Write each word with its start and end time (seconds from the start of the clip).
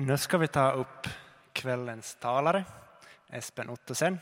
Nå 0.00 0.16
skal 0.16 0.40
vi 0.40 0.46
ta 0.48 0.62
opp 0.80 1.06
kveldens 1.52 2.14
talere, 2.22 2.62
Espen 3.36 3.68
Ottosen. 3.68 4.14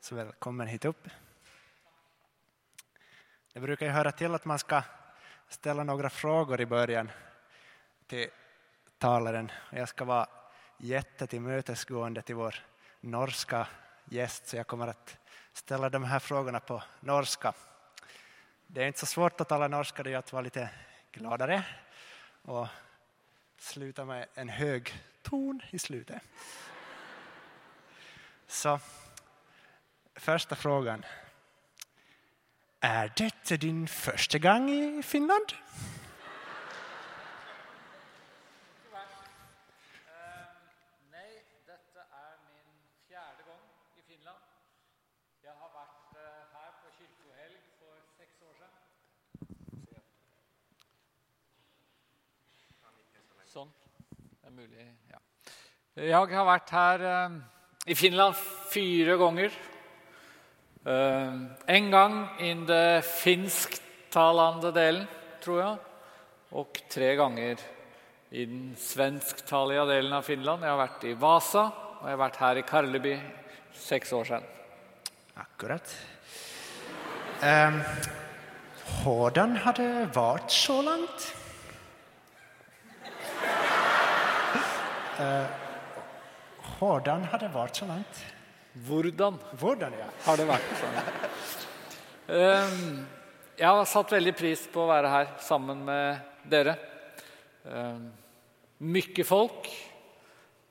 Så 0.00 0.14
velkommen 0.16 0.68
hit 0.68 0.84
opp. 0.88 1.08
Det 3.52 3.60
brukar 3.60 3.92
höra 3.92 4.12
til 4.16 4.34
at 4.34 4.46
man 4.48 4.58
skal 4.58 4.88
ställa 5.52 5.84
noen 5.84 6.08
frågor 6.10 6.60
i 6.60 6.66
början 6.66 7.10
til 8.08 8.30
talaren. 8.98 9.50
Jeg 9.70 9.88
skal 9.92 10.08
være 10.08 10.88
jättetillmötesgående 10.88 12.22
til 12.22 12.40
vår 12.40 12.62
norska 13.00 13.66
gäst 14.08 14.48
så 14.48 14.56
jeg 14.56 14.66
kommer 14.66 14.88
att 14.88 15.18
ställa 15.52 15.90
de 15.90 16.04
här 16.04 16.18
frågorna 16.18 16.60
på 16.60 16.82
norska. 17.00 17.52
Det 18.66 18.82
er 18.82 18.88
ikke 18.88 19.04
så 19.04 19.12
svårt 19.12 19.40
å 19.40 19.44
tala 19.44 19.68
norska, 19.68 20.02
det 20.02 20.12
är 20.12 20.18
att 20.18 20.32
vara 20.32 20.42
lite 20.42 20.70
gladare 21.12 21.62
och 22.42 22.68
sluta 23.58 24.04
med 24.04 24.26
en 24.34 24.48
hög 24.48 24.92
ton 25.22 25.62
i 25.70 25.78
slutet. 25.78 26.22
Så 28.46 28.78
första 30.14 30.56
frågan. 30.56 31.04
Er 32.80 33.08
dette 33.08 33.56
din 33.56 33.88
første 33.88 34.38
gang 34.38 34.70
i 34.70 35.02
Finland? 35.02 35.54
Nei, 41.10 41.30
dette 41.66 42.00
er 42.00 42.36
min 42.46 42.68
fjerde 43.08 43.42
gang 43.48 43.64
i 43.96 44.02
Finland. 44.06 44.42
Jeg 45.42 45.52
har 45.60 45.70
vært 45.74 46.20
eh, 46.20 46.42
her 46.52 46.70
på 46.82 46.92
kirkehelg 46.98 47.58
for 47.80 47.96
seks 48.18 48.42
år 48.42 48.54
siden. 48.60 48.86
Sånn. 53.56 53.70
Det 54.40 54.45
er 54.45 54.45
mulig, 54.56 54.86
ja. 55.12 55.18
Jeg 56.00 56.32
har 56.32 56.46
vært 56.48 56.70
her 56.72 57.02
eh, 57.04 57.34
i 57.92 57.96
Finland 57.98 58.38
fire 58.72 59.16
ganger. 59.20 59.52
Eh, 60.86 61.36
en 61.76 61.90
gang 61.92 62.16
i 62.40 62.54
den 62.68 63.04
finsktalende 63.04 64.72
delen, 64.72 65.04
tror 65.44 65.60
jeg. 65.60 65.76
Og 66.56 66.80
tre 66.88 67.12
ganger 67.20 67.60
i 68.30 68.48
den 68.48 68.72
svensktalige 68.80 69.84
delen 69.92 70.16
av 70.16 70.24
Finland. 70.24 70.64
Jeg 70.64 70.72
har 70.72 70.84
vært 70.86 71.08
i 71.10 71.16
Vasa, 71.20 71.68
og 72.00 72.04
jeg 72.06 72.16
har 72.16 72.24
vært 72.24 72.42
her 72.46 72.60
i 72.62 72.66
Karleby 72.72 73.16
seks 73.76 74.16
år 74.16 74.30
siden. 74.30 74.52
Akkurat. 75.36 75.98
Um, 77.44 77.82
Hvordan 79.02 79.58
har 79.66 79.76
det 79.76 80.14
vært 80.16 80.48
så 80.54 80.80
långt? 80.80 81.34
Hvordan 86.76 87.24
har 87.30 87.40
det 87.40 87.48
vært 87.54 87.78
så 87.80 87.86
langt? 87.88 88.18
Hvordan 88.84 89.38
Hvordan, 89.56 89.94
ja. 89.96 90.08
har 90.26 90.36
det 90.36 90.44
vært? 90.50 90.72
Sånn. 90.80 90.96
Ehm, 92.36 93.06
Jeg 93.56 93.72
har 93.72 93.86
satt 93.88 94.12
veldig 94.12 94.34
pris 94.36 94.66
på 94.68 94.82
å 94.82 94.90
være 94.90 95.08
her 95.08 95.28
sammen 95.40 95.84
med 95.86 96.18
dere. 96.44 96.74
Ehm, 97.64 98.10
Mye 98.84 99.24
folk. 99.24 99.70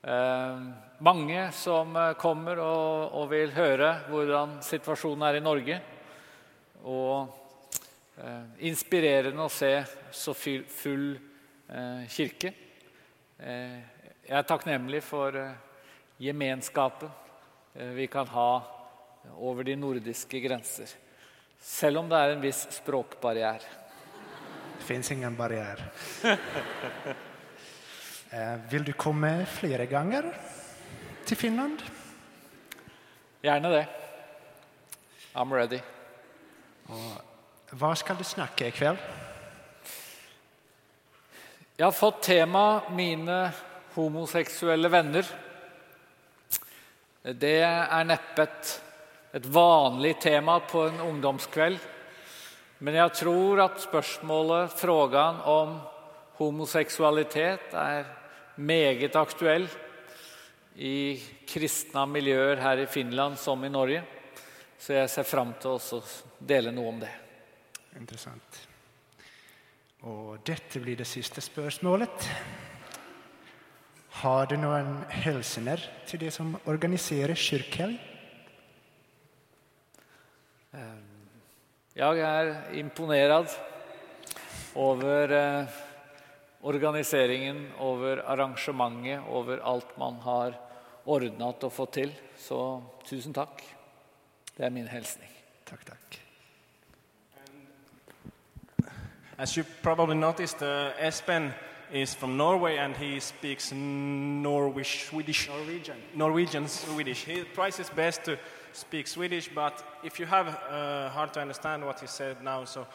Ehm, 0.05 0.73
Mange 1.01 1.47
som 1.51 1.95
eh, 1.97 2.13
kommer 2.21 2.61
og, 2.61 3.15
og 3.17 3.25
vil 3.33 3.49
høre 3.51 3.89
hvordan 4.07 4.59
situasjonen 4.63 5.25
er 5.27 5.39
i 5.39 5.43
Norge. 5.43 5.79
Og 6.85 7.33
eh, 8.21 8.45
inspirerende 8.69 9.43
å 9.43 9.51
se 9.51 9.73
så 10.13 10.37
full 10.37 11.17
eh, 11.17 12.05
kirke. 12.13 12.53
Eh, 13.41 13.94
Jeg 14.25 14.39
er 14.39 14.45
takknemlig 14.49 15.03
for 15.05 15.35
gemenskapet 15.35 15.61
gemenskapen 16.17 17.09
eh, 17.75 17.91
vi 17.93 18.07
kan 18.07 18.27
ha 18.27 18.63
over 19.37 19.63
de 19.63 19.75
nordiske 19.75 20.39
grenser. 20.41 20.89
Selv 21.61 21.99
om 21.99 22.09
det 22.09 22.17
er 22.17 22.33
en 22.33 22.41
viss 22.41 22.63
språkbarriere. 22.73 23.59
Det 24.79 24.87
fins 24.87 25.11
ingen 25.11 25.37
barriere. 25.37 25.91
Eh, 28.35 28.55
Vill 28.67 28.83
du 28.83 28.91
komme 28.97 29.45
flere 29.47 29.85
ganger 29.85 30.25
til 31.29 31.37
Finland? 31.37 31.77
Gjerne 33.45 33.69
det. 33.71 33.83
I'm 35.37 35.53
ready. 35.53 35.79
Hva 37.71 37.93
skal 37.95 38.17
du 38.17 38.25
snakke 38.27 38.67
i 38.67 38.73
kveld? 38.75 38.97
Jeg 41.77 41.85
har 41.85 41.95
fått 41.95 42.25
tema 42.25 42.81
'Mine 42.89 43.53
homoseksuelle 43.95 44.89
venner'. 44.91 45.33
Det 47.25 47.57
er 47.63 48.03
neppe 48.05 48.43
et, 48.43 48.81
et 49.33 49.45
vanlig 49.45 50.19
tema 50.21 50.59
på 50.59 50.87
en 50.87 50.99
ungdomskveld. 50.99 51.79
Men 52.85 52.97
jeg 52.99 53.13
tror 53.21 53.61
at 53.63 53.81
spørsmålet, 53.81 54.73
frågan 54.77 55.39
om 55.41 55.79
homoseksualitet, 56.37 57.73
er 57.73 58.05
meget 58.55 59.15
aktuell 59.15 59.67
i 60.75 61.15
kristne 61.47 62.03
miljøer 62.11 62.59
her 62.61 62.83
i 62.83 62.85
Finland 62.91 63.39
som 63.39 63.63
i 63.63 63.71
Norge. 63.71 64.03
Så 64.77 64.93
jeg 64.93 65.09
ser 65.09 65.23
fram 65.23 65.55
til 65.61 65.79
å 65.79 66.03
dele 66.39 66.73
noe 66.75 66.91
om 66.91 66.99
det. 66.99 67.11
Interessant. 67.95 68.59
Og 70.05 70.43
dette 70.45 70.83
blir 70.83 70.99
det 70.99 71.07
siste 71.09 71.41
spörsmålet. 71.41 72.27
Har 74.15 74.47
du 74.47 74.55
noen 74.55 75.01
hilsener 75.11 75.81
til 76.07 76.21
de 76.23 76.29
som 76.31 76.53
organiserer 76.71 77.35
kyrkhelg? 77.35 77.97
Jeg 81.95 82.21
er 82.23 82.51
imponert 82.79 83.57
over 84.75 85.31
eh, 85.35 85.75
organiseringen, 86.63 87.61
over 87.79 88.23
arrangementet, 88.23 89.27
over 89.27 89.59
alt 89.63 89.97
man 89.99 90.19
har 90.23 90.55
ordnet 91.05 91.67
og 91.67 91.75
fått 91.75 91.93
til. 91.99 92.15
Så 92.39 92.59
tusen 93.07 93.35
takk. 93.35 93.63
Det 94.55 94.63
er 94.63 94.71
min 94.75 94.87
hilsning. 94.87 95.31
Takk, 95.67 95.85
takk. 95.91 96.19
As 99.37 99.57
you 99.57 99.65
probably 99.83 100.15
noticed, 100.15 100.61
uh, 100.63 100.95
Espen 100.99 101.51
is 101.91 102.13
from 102.13 102.37
Norway 102.37 102.77
and 102.77 102.95
he 102.95 103.19
speaks 103.19 103.71
Norwish, 103.71 105.09
Swedish, 105.09 105.47
Norwegian. 105.47 105.97
Norwegian 106.15 106.67
Swedish. 106.67 107.25
He 107.25 107.43
tries 107.53 107.77
his 107.77 107.89
best 107.89 108.23
to 108.25 108.37
speak 108.73 109.07
Swedish, 109.07 109.49
but 109.53 109.83
if 110.03 110.19
you 110.19 110.25
have 110.25 110.47
uh, 110.47 111.09
hard 111.09 111.33
to 111.33 111.41
understand 111.41 111.85
what 111.85 111.99
he 111.99 112.07
said 112.07 112.43
now, 112.43 112.65
so 112.65 112.87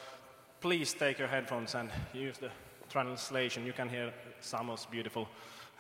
please 0.60 0.92
take 0.92 1.18
your 1.18 1.28
headphones 1.28 1.74
and 1.74 1.90
use 2.12 2.38
the 2.38 2.50
translation. 2.88 3.64
You 3.64 3.72
can 3.72 3.88
hear 3.88 4.12
Samuel's 4.40 4.86
beautiful 4.86 5.28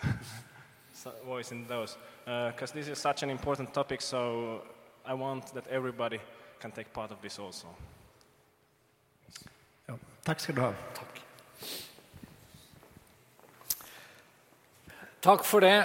voice 1.26 1.52
in 1.52 1.66
those, 1.66 1.96
because 2.24 2.72
this 2.72 2.88
is 2.88 2.98
such 2.98 3.22
an 3.22 3.30
important 3.30 3.74
topic. 3.74 4.00
So 4.00 4.62
I 5.04 5.14
want 5.14 5.52
that 5.54 5.66
everybody 5.68 6.20
can 6.60 6.70
take 6.72 6.92
part 6.92 7.10
of 7.10 7.20
this 7.20 7.38
also. 7.38 7.66
Ja, 9.88 9.94
tack 10.24 10.40
ska 10.40 10.52
du 10.52 10.60
ha. 10.60 10.74
Takk 15.20 15.42
for 15.44 15.60
det. 15.60 15.84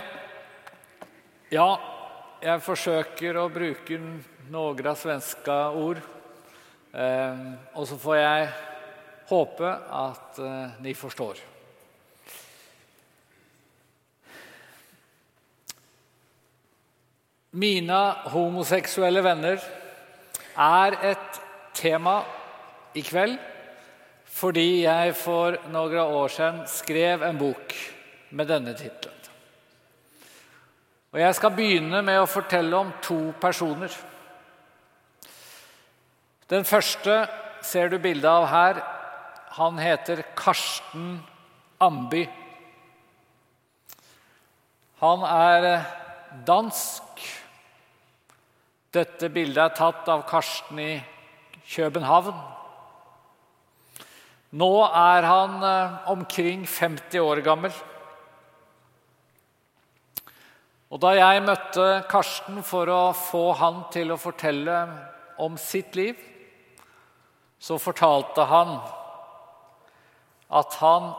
Ja, 1.51 1.75
jeg 2.39 2.61
forsøker 2.63 3.35
å 3.35 3.49
bruke 3.51 3.97
noen 4.47 4.91
svenske 4.95 5.55
ord. 5.75 5.97
Eh, 6.95 7.41
og 7.75 7.83
så 7.89 7.97
får 7.99 8.15
jeg 8.15 8.45
håpe 9.27 9.71
at 9.99 10.39
eh, 10.39 10.77
ni 10.85 10.93
forstår. 10.95 11.41
Mine 17.59 17.99
homoseksuelle 18.31 19.23
venner 19.25 19.59
er 20.55 20.97
et 21.11 21.41
tema 21.75 22.21
i 22.95 23.03
kveld 23.03 23.35
fordi 24.35 24.85
jeg 24.85 25.11
for 25.19 25.59
noen 25.75 25.99
år 26.21 26.31
siden 26.31 26.63
skrev 26.71 27.27
en 27.27 27.37
bok 27.39 27.75
med 28.35 28.51
denne 28.51 28.71
tittelen. 28.75 29.24
Og 31.15 31.21
Jeg 31.21 31.35
skal 31.37 31.53
begynne 31.55 32.01
med 32.03 32.17
å 32.19 32.27
fortelle 32.27 32.75
om 32.75 32.89
to 32.99 33.31
personer. 33.39 33.93
Den 36.51 36.67
første 36.67 37.21
ser 37.63 37.87
du 37.87 37.95
bildet 38.03 38.27
av 38.27 38.49
her. 38.51 38.81
Han 39.55 39.79
heter 39.79 40.25
Karsten 40.35 41.21
Amby. 41.79 42.25
Han 44.99 45.23
er 45.29 45.69
eh, 45.69 45.87
dansk. 46.51 47.23
Dette 48.91 49.31
bildet 49.31 49.63
er 49.69 49.79
tatt 49.79 50.11
av 50.11 50.27
Karsten 50.27 50.83
i 50.83 50.91
København. 51.77 52.35
Nå 54.59 54.73
er 54.91 55.31
han 55.31 55.59
eh, 55.63 55.99
omkring 56.11 56.67
50 56.67 57.23
år 57.23 57.47
gammel. 57.47 57.83
Og 60.93 61.01
da 61.01 61.15
jeg 61.17 61.43
møtte 61.45 61.85
Karsten 62.09 62.61
for 62.65 62.89
å 62.93 63.03
få 63.17 63.45
han 63.57 63.85
til 63.93 64.13
å 64.13 64.21
fortelle 64.21 64.77
om 65.41 65.57
sitt 65.59 65.95
liv, 65.97 66.19
så 67.59 67.79
fortalte 67.81 68.45
han 68.45 68.75
at 70.53 70.77
han 70.83 71.09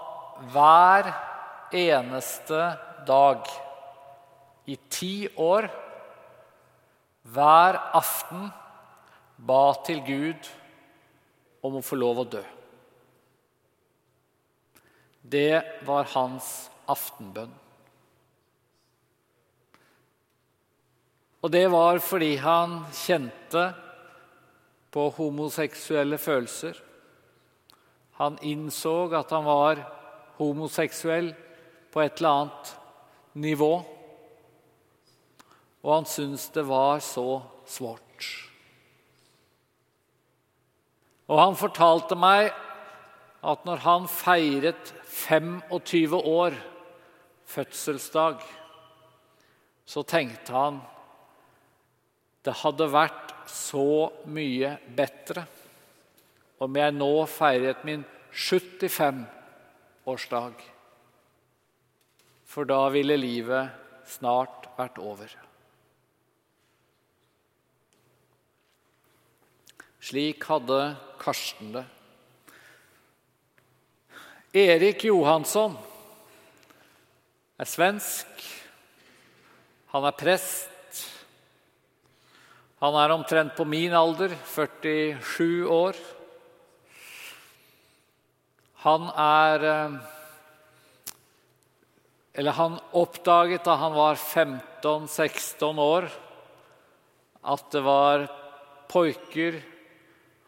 hver 0.52 1.10
eneste 1.74 2.60
dag 3.08 3.48
i 4.70 4.76
ti 4.90 5.26
år, 5.40 5.66
hver 7.26 7.80
aften, 7.96 8.48
ba 9.36 9.74
til 9.84 10.00
Gud 10.06 10.48
om 11.66 11.76
å 11.76 11.84
få 11.84 11.98
lov 11.98 12.22
å 12.22 12.30
dø. 12.36 12.42
Det 15.26 15.82
var 15.84 16.08
hans 16.14 16.70
aftenbønn. 16.88 17.65
Og 21.44 21.52
det 21.52 21.66
var 21.72 22.00
fordi 22.02 22.36
han 22.40 22.80
kjente 22.96 23.68
på 24.90 25.08
homoseksuelle 25.18 26.18
følelser. 26.18 26.78
Han 28.16 28.38
innså 28.40 28.94
at 29.12 29.30
han 29.34 29.44
var 29.44 29.82
homoseksuell 30.38 31.34
på 31.92 32.00
et 32.00 32.16
eller 32.16 32.40
annet 32.40 32.72
nivå. 33.36 33.72
Og 35.84 35.94
han 35.94 36.08
syntes 36.08 36.48
det 36.54 36.64
var 36.66 37.04
så 37.04 37.42
svårt. 37.68 38.02
Og 41.26 41.40
han 41.42 41.58
fortalte 41.58 42.16
meg 42.18 42.52
at 43.46 43.64
når 43.66 43.82
han 43.84 44.08
feiret 44.10 44.92
25 45.04 46.16
år 46.16 46.56
fødselsdag, 47.46 48.42
så 49.86 50.02
tenkte 50.02 50.54
han 50.54 50.80
det 52.46 52.54
hadde 52.62 52.86
vært 52.94 53.34
så 53.50 54.06
mye 54.30 54.76
bedre 54.94 55.42
om 56.62 56.76
jeg 56.78 56.94
nå 56.94 57.26
feiret 57.28 57.82
min 57.84 58.04
75-årsdag. 58.32 60.54
For 62.46 62.64
da 62.68 62.88
ville 62.94 63.16
livet 63.18 63.68
snart 64.08 64.66
vært 64.78 64.98
over. 65.02 65.28
Slik 70.06 70.44
hadde 70.46 70.96
Karsten 71.18 71.72
det. 71.74 71.84
Erik 74.56 75.04
Johansson 75.04 75.76
er 77.58 77.64
svensk. 77.68 78.26
Han 79.92 80.04
er 80.06 80.16
prest. 80.16 80.75
Han 82.84 82.96
er 83.00 83.14
omtrent 83.14 83.54
på 83.56 83.64
min 83.64 83.94
alder, 83.96 84.34
47 84.52 85.64
år. 85.72 85.96
Han 88.84 89.08
er 89.16 89.64
eh, 89.64 89.96
Eller 92.36 92.52
han 92.52 92.76
oppdaget 92.92 93.64
da 93.64 93.78
han 93.80 93.94
var 93.96 94.18
15-16 94.20 95.78
år, 95.80 96.10
at 97.40 97.70
det 97.72 97.80
var 97.80 98.26
poiker 98.92 99.56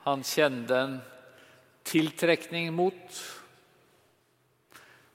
han 0.04 0.20
kjente 0.20 0.76
en 0.76 0.98
tiltrekning 1.88 2.68
mot. 2.76 3.22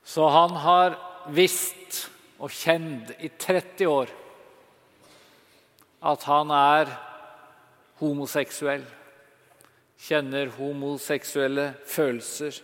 Så 0.02 0.26
han 0.34 0.58
har 0.66 0.98
visst 1.30 2.08
og 2.42 2.50
kjent 2.50 3.14
i 3.22 3.30
30 3.30 3.94
år 3.94 4.18
at 6.04 6.26
han 6.28 6.52
er 6.52 6.92
homoseksuell. 8.02 8.84
Kjenner 10.04 10.52
homoseksuelle 10.58 11.70
følelser. 11.88 12.58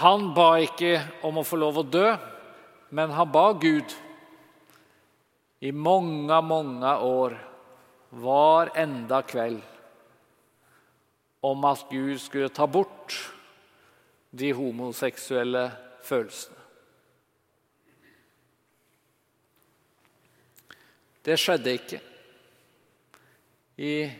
Han 0.00 0.32
ba 0.34 0.56
ikke 0.64 0.96
om 1.26 1.38
å 1.38 1.46
få 1.46 1.60
lov 1.60 1.82
å 1.82 1.86
dø, 1.86 2.08
men 2.94 3.12
han 3.14 3.30
ba 3.30 3.52
Gud 3.60 3.92
i 5.64 5.70
mange, 5.70 6.40
mange 6.42 6.96
år, 7.06 7.36
hver 8.14 8.72
enda 8.78 9.20
kveld, 9.26 9.62
om 11.44 11.64
at 11.68 11.86
Gud 11.90 12.18
skulle 12.22 12.50
ta 12.54 12.66
bort 12.66 13.16
de 14.34 14.50
homoseksuelle 14.54 15.68
følelsene. 16.04 16.53
Det 21.24 21.36
skjedde 21.40 21.72
ikke. 21.72 22.00
I 23.80 24.10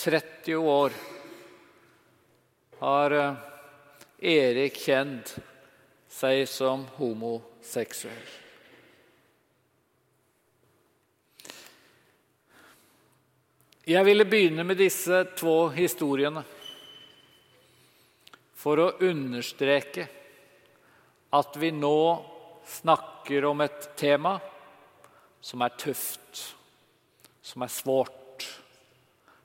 30 0.00 0.54
år 0.56 0.94
har 2.80 3.16
eh, 3.18 3.34
Erik 4.32 4.78
kjent 4.80 5.34
seg 6.08 6.46
som 6.48 6.86
homoseksuell. 6.96 8.32
Jeg 13.84 14.08
ville 14.08 14.24
begynne 14.24 14.64
med 14.64 14.80
disse 14.80 15.20
to 15.36 15.68
historiene 15.76 16.40
for 18.56 18.80
å 18.80 18.88
understreke 19.04 20.08
at 21.36 21.60
vi 21.60 21.68
nå 21.76 21.98
snakker 22.80 23.44
om 23.52 23.60
et 23.60 23.90
tema 24.00 24.38
som 25.44 25.60
er 25.60 25.74
tøft, 25.76 26.40
som 27.44 27.64
er 27.66 27.72
svårt, 27.72 28.46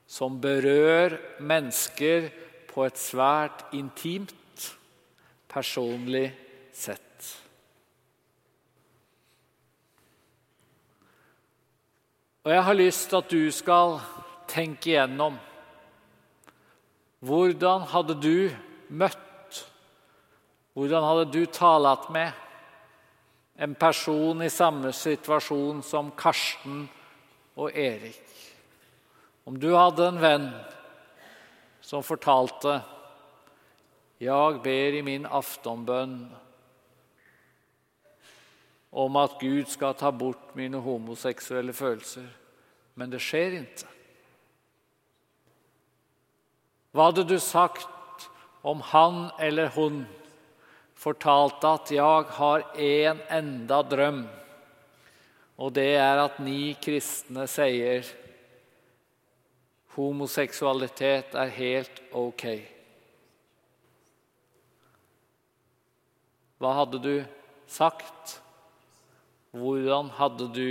som 0.07 0.40
berører 0.42 1.18
mennesker 1.44 2.30
på 2.69 2.86
et 2.88 3.00
svært 3.00 3.66
intimt, 3.75 4.36
personlig 5.50 6.30
sett. 6.74 7.06
Og 12.48 12.54
jeg 12.56 12.63
har 12.63 12.80
lyst 12.80 13.10
til 13.10 13.19
at 13.19 13.31
du 13.34 13.52
skal 13.54 14.00
tenke 14.50 14.94
igjennom 14.94 15.36
hvordan 17.19 17.84
hadde 17.92 18.16
du 18.24 18.48
møtt, 18.90 19.66
hvordan 20.74 21.04
hadde 21.04 21.26
du 21.35 21.44
talt 21.52 22.07
med 22.16 22.31
en 23.59 23.75
person 23.75 24.42
i 24.42 24.49
samme 24.49 24.94
situasjon 24.95 25.81
som 25.83 26.13
Karsten 26.16 26.85
og 27.59 27.75
Erik. 27.75 28.21
Om 29.44 29.57
du 29.59 29.73
hadde 29.75 30.06
en 30.07 30.19
venn 30.21 30.45
som 31.81 32.04
fortalte 32.04 32.81
'Jeg 34.19 34.61
ber 34.63 34.95
i 34.95 35.01
min 35.01 35.25
aftonbønn 35.25 36.30
om 38.92 39.16
at 39.16 39.39
Gud 39.39 39.66
skal 39.66 39.94
ta 39.94 40.11
bort 40.11 40.56
mine 40.56 40.78
homoseksuelle 40.78 41.73
følelser, 41.73 42.28
men 42.95 43.09
det 43.09 43.21
skjer 43.21 43.59
ikke'. 43.59 43.87
Hva 46.92 47.04
hadde 47.04 47.28
du 47.28 47.39
sagt 47.39 48.30
om 48.63 48.81
han 48.81 49.31
eller 49.39 49.68
hun 49.68 50.07
fortalte 51.00 51.68
at 51.68 51.92
'jeg 51.92 52.26
har 52.40 52.66
en 52.76 53.22
enda 53.30 53.82
drøm', 53.82 54.28
og 55.58 55.74
det 55.74 55.96
er 55.96 56.26
at 56.26 56.40
ni 56.40 56.76
kristne 56.82 57.48
sier 57.48 58.04
homoseksualitet 59.96 61.36
er 61.36 61.50
helt 61.56 62.02
ok. 62.16 62.44
Hva 66.60 66.74
hadde 66.76 67.00
du 67.04 67.16
sagt? 67.68 68.40
Hvordan 69.56 70.12
hadde 70.20 70.48
du 70.54 70.68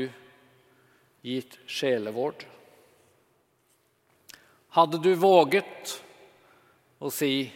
gitt 1.25 1.59
sjelevård? 1.67 2.45
Hadde 4.77 5.01
du 5.03 5.15
våget 5.19 5.97
å 7.01 7.11
si 7.15 7.51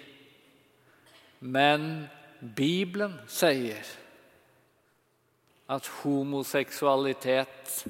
Men 1.42 2.06
Bibelen 2.42 3.20
sier 3.30 3.86
at 5.70 5.86
homoseksualitet, 6.02 7.86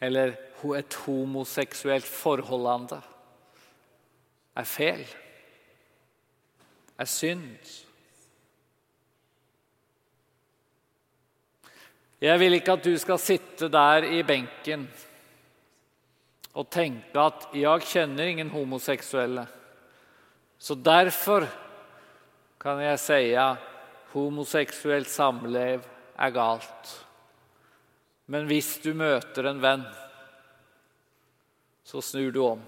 eller 0.00 0.36
et 0.78 0.94
homoseksuelt 1.04 2.06
forholdende, 2.06 3.00
er 4.54 4.68
feil, 4.70 5.08
er 6.98 7.10
synd. 7.10 7.72
Jeg 12.22 12.38
vil 12.40 12.54
ikke 12.54 12.78
at 12.78 12.86
du 12.86 12.94
skal 12.98 13.18
sitte 13.18 13.68
der 13.68 14.06
i 14.14 14.22
benken 14.22 14.86
og 16.54 16.70
tenke 16.70 17.18
at 17.18 17.48
'jeg 17.52 17.82
kjenner 17.82 18.24
ingen 18.24 18.50
homoseksuelle', 18.50 19.46
så 20.58 20.74
derfor 20.74 21.63
kan 22.64 22.78
jeg 22.80 22.96
si 22.96 23.24
homoseksuelt 24.14 25.10
samliv 25.12 25.82
er 26.16 26.30
galt. 26.32 26.92
Men 28.32 28.46
hvis 28.48 28.78
du 28.80 28.94
møter 28.96 29.50
en 29.50 29.60
venn, 29.60 29.84
så 31.84 32.00
snur 32.00 32.32
du 32.32 32.40
om. 32.46 32.62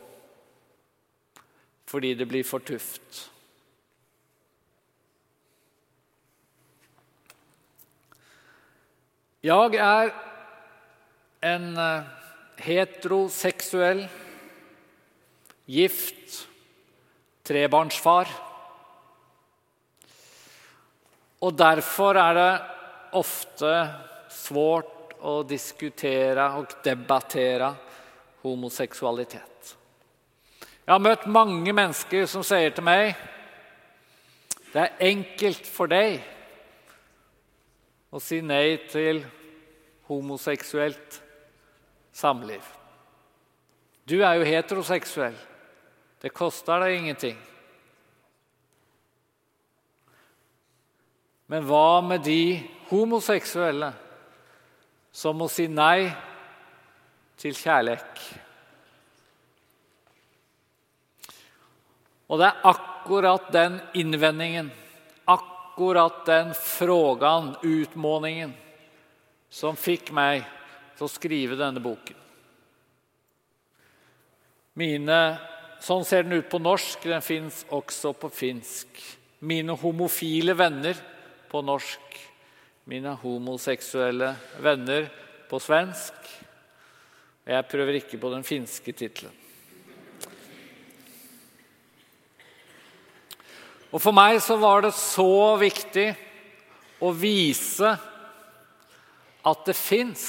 Fordi 1.89 2.13
det 2.19 2.29
blir 2.29 2.45
for 2.45 2.61
tøft. 2.61 3.23
Jeg 9.47 9.79
er 9.81 10.11
en 11.47 11.69
eh, 11.79 12.09
heteroseksuell, 12.67 14.03
gift, 15.71 16.43
trebarnsfar. 17.47 18.46
Og 21.47 21.55
derfor 21.55 22.19
er 22.19 22.35
det 22.35 22.53
ofte 23.19 23.73
svårt 24.35 25.15
å 25.23 25.39
diskutere 25.47 26.49
og 26.59 26.75
debattere 26.85 27.71
homoseksualitet. 28.43 29.77
Jeg 30.87 30.93
har 30.93 31.03
møtt 31.03 31.27
mange 31.31 31.73
mennesker 31.75 32.27
som 32.31 32.45
sier 32.47 32.75
til 32.75 32.87
meg 32.87 33.15
det 34.77 34.83
er 34.83 35.07
enkelt 35.09 35.69
for 35.71 35.89
deg 35.89 36.19
å 38.13 38.21
si 38.21 38.43
nei 38.45 38.77
til 38.91 39.23
homoseksuelt 40.11 41.21
samliv. 42.13 42.61
Du 44.07 44.19
er 44.21 44.37
jo 44.37 44.47
heteroseksuell. 44.47 45.37
Det 46.21 46.35
koster 46.37 46.85
deg 46.85 46.99
ingenting. 46.99 47.39
Men 51.47 51.67
hva 51.67 52.01
med 52.03 52.25
de 52.27 52.59
homoseksuelle 52.91 53.93
som 55.15 55.39
må 55.39 55.47
si 55.51 55.69
nei 55.71 56.09
til 57.39 57.55
kjærlighet? 57.55 58.27
Og 62.27 62.43
det 62.43 62.49
er 62.49 62.67
akkurat 62.67 63.51
den 63.55 63.79
innvendingen, 63.95 64.73
akkurat 65.31 66.25
den 66.27 66.51
frågan, 66.59 67.55
utmåningen, 67.63 68.55
som 69.47 69.79
fikk 69.79 70.11
meg 70.11 70.43
til 70.97 71.07
å 71.07 71.13
skrive 71.13 71.59
denne 71.61 71.83
boken. 71.83 72.17
Mine, 74.77 75.21
sånn 75.81 76.03
ser 76.05 76.27
den 76.27 76.41
ut 76.41 76.51
på 76.51 76.59
norsk, 76.61 77.07
den 77.07 77.23
fins 77.25 77.63
også 77.73 78.11
på 78.19 78.29
finsk. 78.35 78.99
Mine 79.47 79.77
homofile 79.79 80.57
venner 80.59 80.99
på 81.51 81.63
norsk. 81.65 82.19
Mine 82.87 83.17
homoseksuelle 83.19 84.31
venner 84.63 85.09
på 85.51 85.59
svensk. 85.63 86.15
Jeg 87.47 87.67
prøver 87.71 87.99
ikke 88.01 88.19
på 88.19 88.31
den 88.31 88.47
finske 88.47 88.95
tittelen. 88.95 89.35
Og 93.95 94.03
For 94.03 94.15
meg 94.15 94.41
så 94.45 94.59
var 94.61 94.83
det 94.85 94.93
så 94.99 95.57
viktig 95.61 96.11
å 97.01 97.13
vise 97.15 97.95
at 99.47 99.63
det 99.69 99.77
fins 99.79 100.27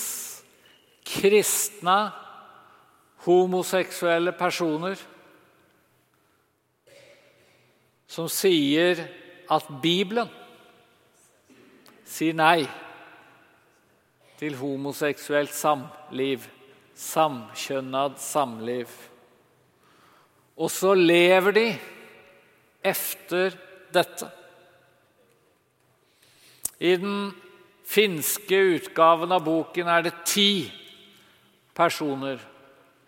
kristne 1.07 1.97
homoseksuelle 3.25 4.31
personer 4.37 4.99
som 8.07 8.29
sier 8.31 9.01
at 9.51 9.67
Bibelen 9.83 10.29
sier 12.07 12.35
nei 12.37 12.63
til 14.37 14.55
homoseksuelt 14.59 15.53
samliv, 15.53 16.45
samkjønnad 16.95 18.17
samliv. 18.21 18.89
Og 20.57 20.71
så 20.73 20.93
lever 20.97 21.53
de 21.57 21.67
efter 22.85 23.57
dette. 23.93 24.29
I 26.79 26.95
den 27.01 27.31
finske 27.87 28.59
utgaven 28.77 29.33
av 29.33 29.45
boken 29.45 29.89
er 29.89 30.05
det 30.05 30.13
ti 30.27 30.51
personer 31.77 32.41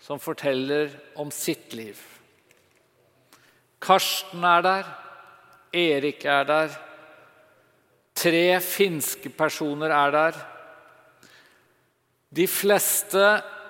som 0.02 0.22
forteller 0.22 0.94
om 1.20 1.32
sitt 1.34 1.74
liv. 1.78 1.98
Karsten 3.80 4.44
er 4.44 4.64
der, 4.66 4.94
Erik 5.74 6.26
er 6.26 6.48
der, 6.48 6.78
tre 8.18 8.60
finske 8.64 9.32
personer 9.34 9.94
er 9.96 10.16
der. 10.16 10.40
De 12.30 12.46
fleste 12.48 13.26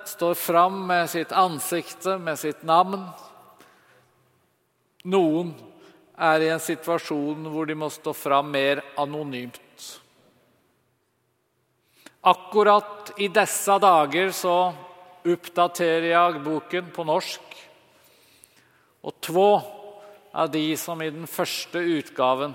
står 0.09 0.35
fram 0.35 0.81
med 0.89 1.09
sitt 1.11 1.31
ansikte, 1.31 2.17
med 2.17 2.39
sitt 2.39 2.63
navn. 2.67 3.05
Noen 5.07 5.53
er 6.19 6.43
i 6.43 6.51
en 6.51 6.61
situasjon 6.61 7.47
hvor 7.53 7.69
de 7.69 7.77
må 7.79 7.87
stå 7.93 8.13
fram 8.17 8.49
mer 8.51 8.81
anonymt. 8.99 9.61
Akkurat 12.27 13.13
i 13.17 13.29
disse 13.31 13.77
dager 13.79 14.33
så 14.35 14.57
oppdaterer 15.23 16.09
jeg 16.11 16.41
boken 16.43 16.89
på 16.95 17.05
norsk. 17.07 17.45
Og 19.07 19.15
to 19.23 19.45
av 20.35 20.49
de 20.51 20.65
som 20.77 20.99
i 21.01 21.13
den 21.13 21.29
første 21.31 21.79
utgaven 21.79 22.51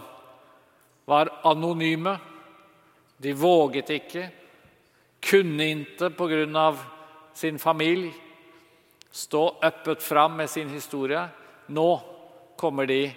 var 1.05 1.31
anonyme, 1.45 2.19
de 3.17 3.33
våget 3.33 3.91
ikke, 3.91 4.31
kunne 5.25 5.65
ikke 5.71 6.11
pga. 6.11 6.77
sin 7.35 7.59
familie 7.59 8.13
stå 9.11 9.57
øppet 9.63 10.03
fram 10.03 10.37
med 10.37 10.51
sin 10.51 10.69
historie. 10.69 11.29
Nå 11.67 12.01
kommer 12.57 12.87
de 12.87 13.15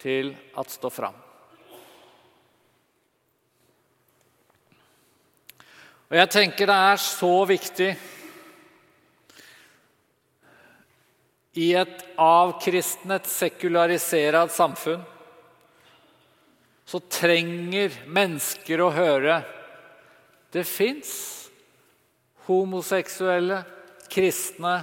til 0.00 0.30
å 0.54 0.64
stå 0.66 0.90
fram. 0.90 1.16
Og 6.10 6.16
jeg 6.18 6.30
tenker 6.30 6.66
det 6.66 6.78
er 6.90 7.02
så 7.02 7.34
viktig 7.46 7.90
i 11.60 11.68
et 11.78 12.02
avkristnet, 12.18 13.26
sekulariserat 13.26 14.54
samfunn 14.54 15.02
så 16.90 16.98
trenger 17.06 17.94
mennesker 18.10 18.80
å 18.82 18.88
høre 18.90 19.36
det 20.50 20.64
fins 20.66 21.12
homoseksuelle 22.48 23.60
kristne 24.10 24.80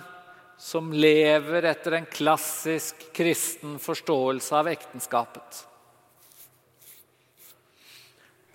som 0.57 0.87
lever 0.95 1.67
etter 1.67 1.97
en 1.97 2.07
klassisk 2.07 3.09
kristen 3.15 3.75
forståelse 3.83 4.55
av 4.55 4.71
ekteskapet. 4.71 5.59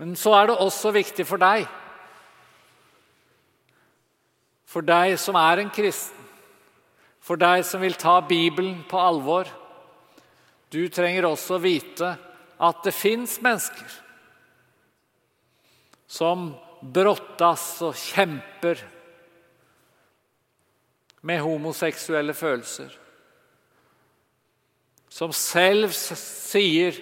Men 0.01 0.17
så 0.17 0.33
er 0.39 0.49
det 0.49 0.59
også 0.65 0.97
viktig 0.97 1.29
for 1.29 1.45
deg, 1.45 1.69
for 4.65 4.89
deg 4.89 5.19
som 5.21 5.37
er 5.37 5.61
en 5.61 5.77
kristen, 5.77 6.17
for 7.21 7.37
deg 7.37 7.69
som 7.69 7.85
vil 7.85 8.01
ta 8.01 8.17
Bibelen 8.25 8.81
på 8.89 8.97
alvor. 8.99 9.45
Du 10.73 10.87
trenger 10.89 11.29
også 11.29 11.61
vite 11.61 12.17
at 12.63 12.83
det 12.87 12.95
fins 12.95 13.39
mennesker 13.43 13.99
som 16.13 16.53
brottas 16.83 17.65
og 17.87 17.97
kjemper 17.99 18.81
med 21.23 21.41
homoseksuelle 21.43 22.35
følelser. 22.35 22.91
Som 25.13 25.33
selv 25.37 25.93
sier 25.95 26.99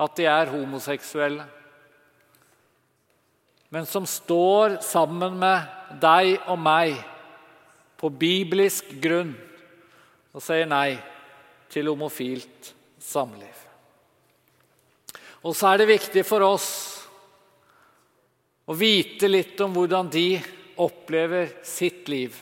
at 0.00 0.16
de 0.18 0.26
er 0.28 0.52
homoseksuelle. 0.52 1.46
Men 3.70 3.86
som 3.86 4.06
står 4.08 4.80
sammen 4.82 5.38
med 5.38 5.98
deg 6.02 6.40
og 6.50 6.58
meg 6.58 6.96
på 8.00 8.10
biblisk 8.10 8.90
grunn 9.02 9.34
og 10.34 10.42
sier 10.42 10.66
nei 10.66 10.98
til 11.70 11.90
homofilt 11.92 12.72
samliv. 12.98 13.69
Og 15.44 15.56
så 15.56 15.70
er 15.70 15.80
det 15.80 15.90
viktig 15.92 16.24
for 16.28 16.44
oss 16.44 16.68
å 18.68 18.76
vite 18.76 19.28
litt 19.28 19.60
om 19.64 19.72
hvordan 19.74 20.10
de 20.12 20.28
opplever 20.80 21.56
sitt 21.66 22.08
liv 22.12 22.36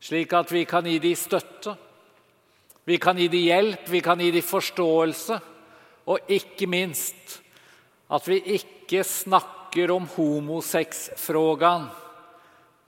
slik 0.00 0.32
at 0.32 0.52
vi 0.52 0.64
kan 0.64 0.86
gi 0.88 0.98
dem 0.98 1.16
støtte, 1.16 1.76
vi 2.88 2.96
kan 2.98 3.18
gi 3.20 3.28
dem 3.28 3.44
hjelp, 3.44 3.88
vi 3.92 4.00
kan 4.00 4.20
gi 4.20 4.30
dem 4.32 4.44
forståelse, 4.46 5.38
og 6.10 6.32
ikke 6.32 6.66
minst 6.70 7.36
at 8.10 8.26
vi 8.26 8.40
ikke 8.56 9.04
snakker 9.06 9.92
om 9.94 10.08
homosexfrågan 10.16 11.84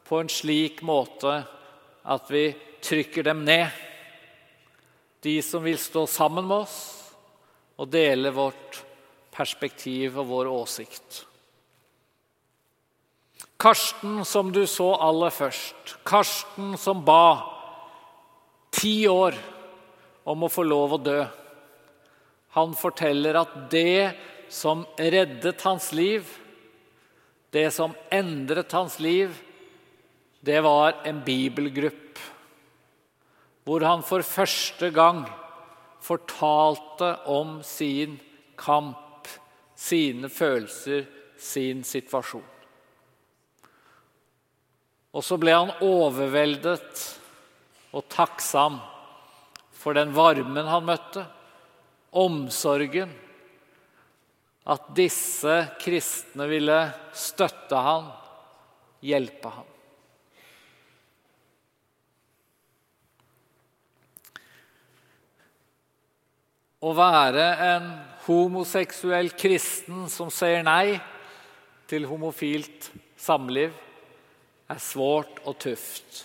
på 0.09 0.19
en 0.19 0.33
slik 0.33 0.81
måte 0.83 1.37
at 2.03 2.33
vi 2.33 2.49
trykker 2.83 3.29
dem 3.29 3.45
ned. 3.47 3.69
De 5.23 5.37
som 5.47 5.63
vil 5.63 5.79
stå 5.79 6.09
sammen 6.11 6.49
med 6.49 6.65
oss, 6.65 7.02
og 7.81 7.89
dele 7.93 8.33
vårt 8.35 8.83
perspektiv 9.33 10.19
og 10.21 10.29
vår 10.29 10.51
åsikt. 10.53 11.23
Karsten, 13.63 14.25
som 14.27 14.51
du 14.53 14.65
så 14.67 14.91
aller 14.99 15.31
først. 15.31 15.97
Karsten 16.05 16.75
som 16.81 17.05
ba 17.07 17.53
ti 18.75 19.07
år 19.09 19.37
om 20.27 20.43
å 20.43 20.51
få 20.51 20.65
lov 20.67 20.97
å 20.97 21.03
dø. 21.03 21.21
Han 22.59 22.75
forteller 22.77 23.39
at 23.39 23.55
det 23.71 24.13
som 24.53 24.83
reddet 24.99 25.63
hans 25.65 25.93
liv, 25.97 26.27
det 27.55 27.69
som 27.73 27.95
endret 28.13 28.73
hans 28.75 28.99
liv, 29.01 29.33
det 30.43 30.59
var 30.65 30.99
en 31.07 31.23
bibelgrupp 31.25 32.19
hvor 33.63 33.85
han 33.87 34.03
for 34.03 34.27
første 34.27 34.91
gang 34.91 35.23
fortalte 36.03 37.15
om 37.31 37.61
sin 37.63 38.19
kamp, 38.59 39.29
sine 39.79 40.29
følelser, 40.29 41.07
sin 41.39 41.83
situasjon. 41.87 42.49
Og 45.13 45.25
så 45.25 45.37
ble 45.39 45.55
han 45.55 45.75
overveldet 45.85 47.03
og 47.93 48.07
takksam 48.11 48.79
for 49.77 49.99
den 49.99 50.15
varmen 50.17 50.69
han 50.69 50.87
møtte, 50.89 51.27
omsorgen. 52.13 53.13
At 54.63 54.93
disse 54.95 55.57
kristne 55.83 56.47
ville 56.49 56.79
støtte 57.19 57.83
han, 57.83 58.09
hjelpe 59.03 59.51
ham. 59.51 59.72
Å 66.83 66.91
være 66.99 67.45
en 67.63 67.85
homoseksuell 68.25 69.31
kristen 69.39 70.09
som 70.11 70.33
sier 70.35 70.65
nei 70.67 70.97
til 71.91 72.09
homofilt 72.11 72.89
samliv, 73.21 73.71
er 74.73 74.81
svårt 74.83 75.43
og 75.47 75.59
tøft. 75.63 76.25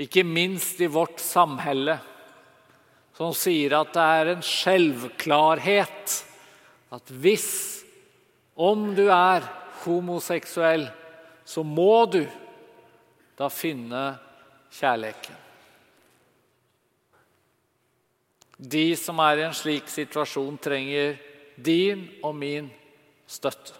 Ikke 0.00 0.24
minst 0.24 0.80
i 0.80 0.88
vårt 0.88 1.20
samhelle, 1.20 1.98
som 3.18 3.34
sier 3.36 3.74
at 3.76 3.92
det 3.92 4.06
er 4.22 4.32
en 4.32 4.46
selvklarhet 4.46 6.16
at 6.92 7.12
hvis, 7.12 7.50
om 8.56 8.90
du 8.96 9.06
er 9.12 9.44
homoseksuell, 9.84 10.86
så 11.44 11.64
må 11.66 12.06
du 12.08 12.22
da 13.36 13.52
finne 13.52 14.04
kjærligheten. 14.72 15.41
De 18.62 18.92
som 18.94 19.18
er 19.24 19.40
i 19.40 19.46
en 19.48 19.56
slik 19.56 19.88
situasjon, 19.90 20.54
trenger 20.62 21.16
din 21.58 22.04
og 22.22 22.36
min 22.38 22.68
støtte. 23.26 23.74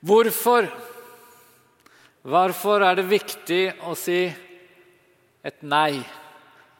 Hvorfor? 0.00 0.66
Hvorfor 2.22 2.82
er 2.86 2.96
det 2.98 3.04
viktig 3.10 3.60
å 3.86 3.92
si 3.98 4.24
et 5.42 5.60
nei 5.62 6.00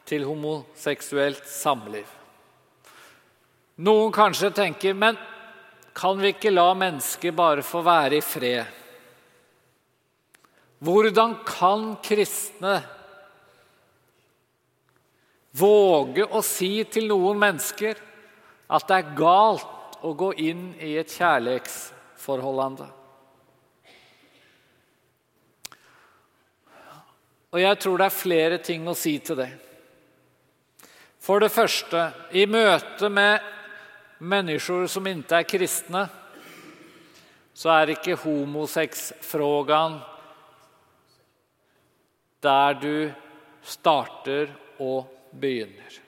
til 0.09 0.25
homoseksuelt 0.27 1.45
samliv? 1.47 2.09
Noen 3.83 4.15
kanskje 4.15 4.51
tenker 4.57 4.97
men 4.97 5.19
kan 5.93 6.19
vi 6.19 6.33
ikke 6.33 6.55
la 6.55 6.71
mennesker 6.79 7.37
bare 7.37 7.63
få 7.67 7.85
være 7.85 8.19
i 8.19 8.25
fred? 8.25 8.81
Hvordan 10.83 11.37
kan 11.47 11.93
kristne 12.03 12.81
våge 15.53 16.25
å 16.25 16.41
si 16.45 16.81
til 16.89 17.09
noen 17.11 17.41
mennesker 17.41 17.99
at 18.73 18.89
det 18.89 18.99
er 18.99 19.15
galt 19.19 19.99
å 20.03 20.15
gå 20.19 20.33
inn 20.43 20.73
i 20.81 20.97
et 20.99 21.13
kjærlighetsforholdende. 21.13 22.89
Og 27.53 27.61
jeg 27.61 27.79
tror 27.85 28.01
det 28.01 28.09
er 28.09 28.17
flere 28.17 28.59
ting 28.65 28.87
å 28.89 28.97
si 28.97 29.19
til 29.21 29.37
det. 29.43 29.51
For 31.23 31.43
det 31.43 31.53
første, 31.55 32.09
i 32.35 32.47
møte 32.51 33.11
med 33.13 33.45
mennesker 34.25 34.89
som 34.91 35.07
ikke 35.07 35.43
er 35.43 35.47
kristne, 35.47 36.07
så 37.55 37.69
er 37.77 37.93
ikke 37.93 38.17
homosexfrågan 38.25 40.01
der 42.43 42.79
du 42.81 42.97
starter 43.63 44.49
å 44.83 45.03
begynner. 45.33 46.01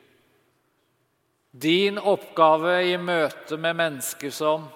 Din 1.51 1.99
oppgave 1.99 2.81
i 2.89 2.97
møte 2.99 3.57
med 3.57 3.77
mennesker 3.79 4.33
som 4.35 4.67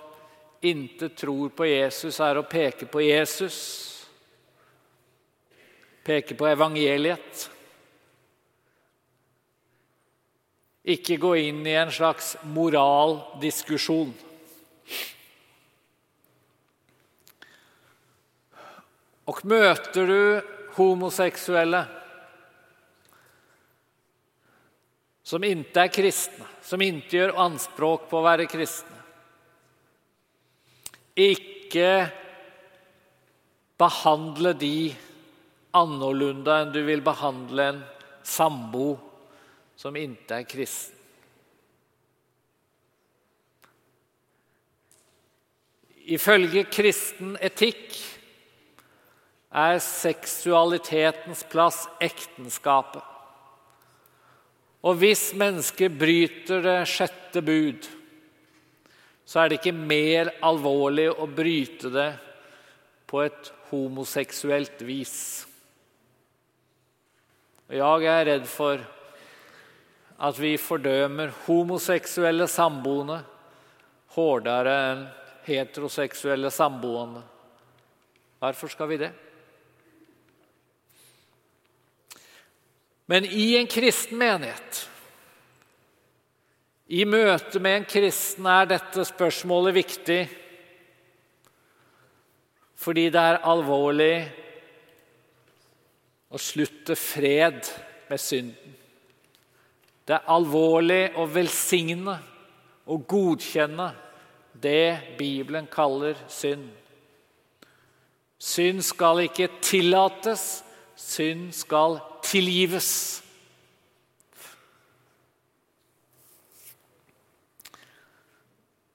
ikke 0.63 1.09
tror 1.15 1.51
på 1.55 1.67
Jesus, 1.67 2.19
er 2.23 2.39
å 2.39 2.47
peke 2.47 2.87
på 2.91 3.03
Jesus, 3.03 3.59
peke 6.07 6.35
på 6.39 6.49
evangeliet. 6.51 7.49
Ikke 10.89 11.19
gå 11.21 11.35
inn 11.51 11.61
i 11.67 11.77
en 11.77 11.93
slags 11.93 12.37
moraldiskusjon. 12.55 14.15
Og 19.29 19.45
møter 19.45 20.09
du 20.09 20.23
homoseksuelle 20.79 21.83
som 25.29 25.45
ikke 25.45 25.83
er 25.85 25.93
kristne, 25.93 26.47
som 26.65 26.81
ikke 26.81 27.19
gjør 27.19 27.35
anspråk 27.45 28.07
på 28.09 28.17
å 28.17 28.25
være 28.25 28.47
kristne. 28.49 28.97
Ikke 31.19 32.09
behandle 33.79 34.55
de 34.57 34.77
annerledes 35.77 36.49
enn 36.55 36.73
du 36.73 36.81
vil 36.87 37.03
behandle 37.05 37.67
en 37.75 37.83
sambo 38.25 38.95
som 39.79 39.99
ikke 40.01 40.41
er 40.41 40.49
kristen. 40.49 40.95
Ifølge 46.09 46.65
kristen 46.73 47.37
etikk 47.45 47.99
er 49.53 49.77
seksualitetens 49.85 51.45
plass 51.53 51.85
ekteskapet. 52.01 53.18
Og 54.89 54.97
hvis 55.03 55.35
mennesker 55.37 55.93
bryter 55.93 56.63
det 56.65 56.79
sjette 56.89 57.43
bud, 57.45 57.85
så 59.29 59.43
er 59.43 59.51
det 59.51 59.59
ikke 59.59 59.77
mer 59.77 60.31
alvorlig 60.49 61.11
å 61.13 61.27
bryte 61.29 61.91
det 61.93 62.09
på 63.09 63.21
et 63.27 63.51
homoseksuelt 63.69 64.81
vis. 64.89 65.19
Jeg 67.69 68.09
er 68.09 68.25
redd 68.31 68.47
for 68.49 68.81
at 70.25 70.41
vi 70.41 70.55
fordømmer 70.57 71.35
homoseksuelle 71.45 72.49
samboende 72.49 73.21
hårdere 74.17 74.77
enn 74.89 75.05
heteroseksuelle 75.49 76.51
samboende. 76.53 77.21
Hvorfor 78.41 78.73
skal 78.73 78.89
vi 78.89 79.03
det? 79.05 79.13
Men 83.09 83.25
i 83.25 83.57
en 83.57 83.67
kristen 83.67 84.19
menighet, 84.21 84.83
i 86.89 87.05
møte 87.09 87.61
med 87.61 87.77
en 87.77 87.87
kristen, 87.89 88.47
er 88.49 88.69
dette 88.69 89.05
spørsmålet 89.05 89.77
viktig 89.77 90.21
fordi 92.79 93.09
det 93.11 93.21
er 93.21 93.41
alvorlig 93.51 94.13
å 96.31 96.39
slutte 96.41 96.95
fred 96.97 97.59
med 98.09 98.21
synden. 98.23 98.77
Det 100.07 100.15
er 100.15 100.31
alvorlig 100.31 101.03
å 101.19 101.27
velsigne 101.29 102.15
og 102.89 103.03
godkjenne 103.11 103.89
det 104.63 105.17
Bibelen 105.19 105.67
kaller 105.73 106.17
synd. 106.33 106.69
Synd 108.39 108.85
skal 108.87 109.25
ikke 109.27 109.51
tillates, 109.61 110.63
synd 110.95 111.51
skal 111.57 111.99
tilgives. 112.29 113.23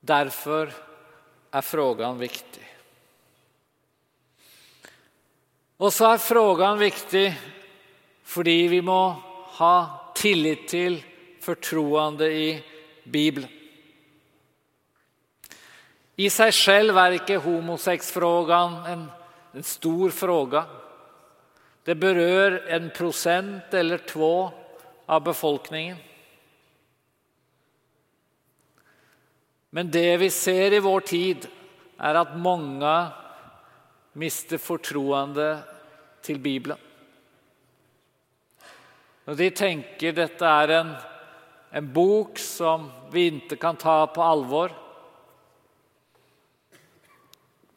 Derfor 0.04 0.74
er 1.54 1.62
frågan 1.62 2.20
viktig. 2.20 2.68
Og 5.84 5.92
så 5.94 6.14
er 6.14 6.22
frågan 6.22 6.80
viktig 6.80 7.26
fordi 8.34 8.56
vi 8.72 8.80
må 8.82 9.02
ha 9.60 9.76
tillit 10.16 10.68
til 10.72 10.96
fortroende 11.44 12.30
i 12.32 12.48
Bibelen. 13.04 13.50
I 16.18 16.30
seg 16.30 16.54
selv 16.54 16.98
er 17.02 17.18
ikke 17.18 17.42
homosexfrågan 17.42 18.76
en, 18.92 19.04
en 19.58 19.66
stor 19.66 20.14
fråga. 20.14 20.64
Det 21.84 21.96
berør 22.00 22.62
en 22.72 22.90
prosent 22.96 23.74
eller 23.74 23.98
två 23.98 24.52
av 25.06 25.24
befolkningen. 25.24 25.98
Men 29.70 29.92
det 29.92 30.18
vi 30.18 30.30
ser 30.30 30.74
i 30.74 30.80
vår 30.80 31.02
tid, 31.02 31.48
er 32.00 32.20
at 32.20 32.36
mange 32.40 32.94
mister 34.20 34.62
fortroende 34.62 35.48
til 36.24 36.40
Bibelen. 36.40 36.78
Når 39.26 39.40
de 39.40 39.50
tenker 39.56 40.16
dette 40.16 40.46
er 40.46 40.76
en, 40.78 40.92
en 41.72 41.88
bok 41.96 42.40
som 42.40 42.90
vi 43.12 43.30
ikke 43.32 43.58
kan 43.60 43.80
ta 43.80 44.04
på 44.12 44.24
alvor. 44.24 44.74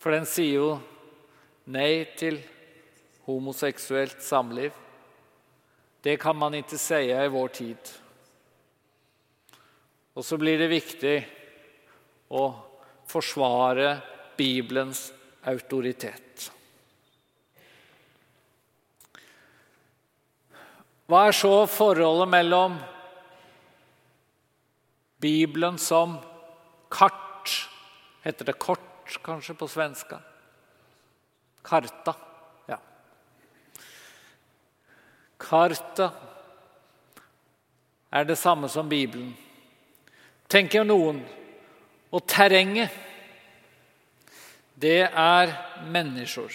For 0.02 0.14
den 0.14 0.26
sier 0.28 0.58
jo 0.58 0.70
nei 1.72 2.04
til 2.18 2.42
homoseksuelt 3.26 4.22
samliv. 4.22 4.72
Det 6.02 6.16
kan 6.22 6.36
man 6.38 6.54
ikke 6.54 6.78
si 6.78 7.02
i 7.10 7.28
vår 7.32 7.48
tid. 7.54 7.92
Og 10.16 10.24
så 10.24 10.38
blir 10.40 10.58
det 10.58 10.70
viktig 10.72 11.16
å 12.32 12.44
forsvare 13.10 13.96
Bibelens 14.38 15.10
autoritet. 15.46 16.50
Hva 21.06 21.28
er 21.28 21.36
så 21.38 21.52
forholdet 21.70 22.32
mellom 22.32 22.80
Bibelen 25.22 25.78
som 25.78 26.18
kart 26.90 27.22
Heter 28.26 28.48
det 28.48 28.56
kort, 28.58 29.18
kanskje, 29.22 29.54
på 29.54 29.68
svenska? 29.70 30.16
Karta. 31.62 32.14
Ja. 32.66 32.78
Karta 35.38 36.10
er 38.12 38.24
det 38.24 38.38
samme 38.38 38.68
som 38.68 38.88
Bibelen. 38.88 39.34
Tenker 40.48 40.86
noen. 40.86 41.20
Og 42.14 42.22
terrenget, 42.28 42.92
det 44.78 45.08
er 45.10 45.52
mennesker. 45.90 46.54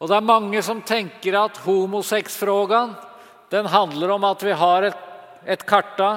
Og 0.00 0.08
det 0.10 0.16
er 0.16 0.28
mange 0.28 0.62
som 0.64 0.82
tenker 0.84 1.36
at 1.38 1.60
homosexfrågan 1.64 2.96
den 3.52 3.68
handler 3.70 4.16
om 4.16 4.24
at 4.28 4.42
vi 4.42 4.52
har 4.52 4.88
et, 4.88 4.98
et 5.46 5.62
karta 5.66 6.10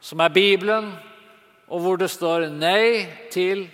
som 0.00 0.20
er 0.22 0.32
Bibelen, 0.32 0.92
og 1.68 1.82
hvor 1.82 1.98
det 2.00 2.10
står 2.10 2.48
nei 2.54 3.06
til 3.32 3.66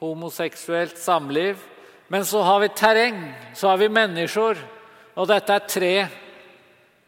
homoseksuelt 0.00 0.98
samliv. 0.98 1.60
Men 2.12 2.24
så 2.28 2.42
har 2.44 2.60
vi 2.60 2.68
terreng, 2.76 3.20
så 3.56 3.70
har 3.72 3.78
vi 3.80 3.88
mennesker, 3.88 4.58
og 5.16 5.28
dette 5.30 5.54
er 5.56 5.68
tre 5.68 5.92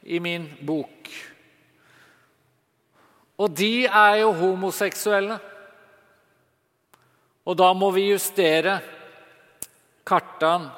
i 0.09 0.21
min 0.25 0.47
bok. 0.64 1.11
Og 3.37 3.51
de 3.53 3.85
er 3.85 4.23
jo 4.23 4.31
homoseksuelle. 4.38 5.37
Og 7.45 7.59
da 7.61 7.69
må 7.77 7.90
vi 7.93 8.07
justere 8.14 8.79
kartene 10.09 10.71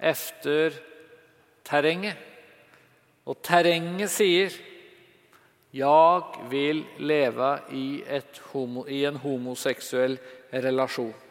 efter 0.00 0.74
terrenget. 1.66 2.16
Og 3.26 3.38
terrenget 3.42 4.10
sier 4.10 4.50
'Jeg 5.72 6.22
vil 6.50 6.84
leve 6.98 7.60
i, 7.70 8.02
homo, 8.52 8.84
i 8.88 9.04
en 9.04 9.16
homoseksuell 9.16 10.18
relasjon'. 10.52 11.25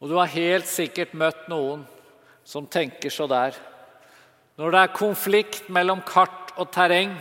Og 0.00 0.08
du 0.08 0.16
har 0.16 0.32
helt 0.32 0.68
sikkert 0.68 1.12
møtt 1.12 1.48
noen 1.52 1.84
som 2.44 2.66
tenker 2.66 3.12
så 3.12 3.26
der. 3.28 3.56
Når 4.56 4.72
det 4.72 4.80
er 4.80 4.96
konflikt 4.96 5.68
mellom 5.72 6.00
kart 6.04 6.54
og 6.56 6.70
terreng, 6.72 7.12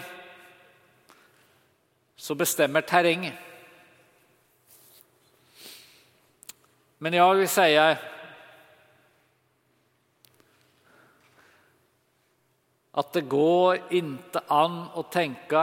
så 2.20 2.36
bestemmer 2.36 2.82
terrenget. 2.88 3.36
Men 7.00 7.16
jeg 7.16 7.38
vil 7.40 7.48
si 7.48 7.76
at 13.00 13.14
det 13.16 13.24
går 13.32 13.86
ikke 13.96 14.42
an 14.52 14.82
å 15.00 15.06
tenke 15.12 15.62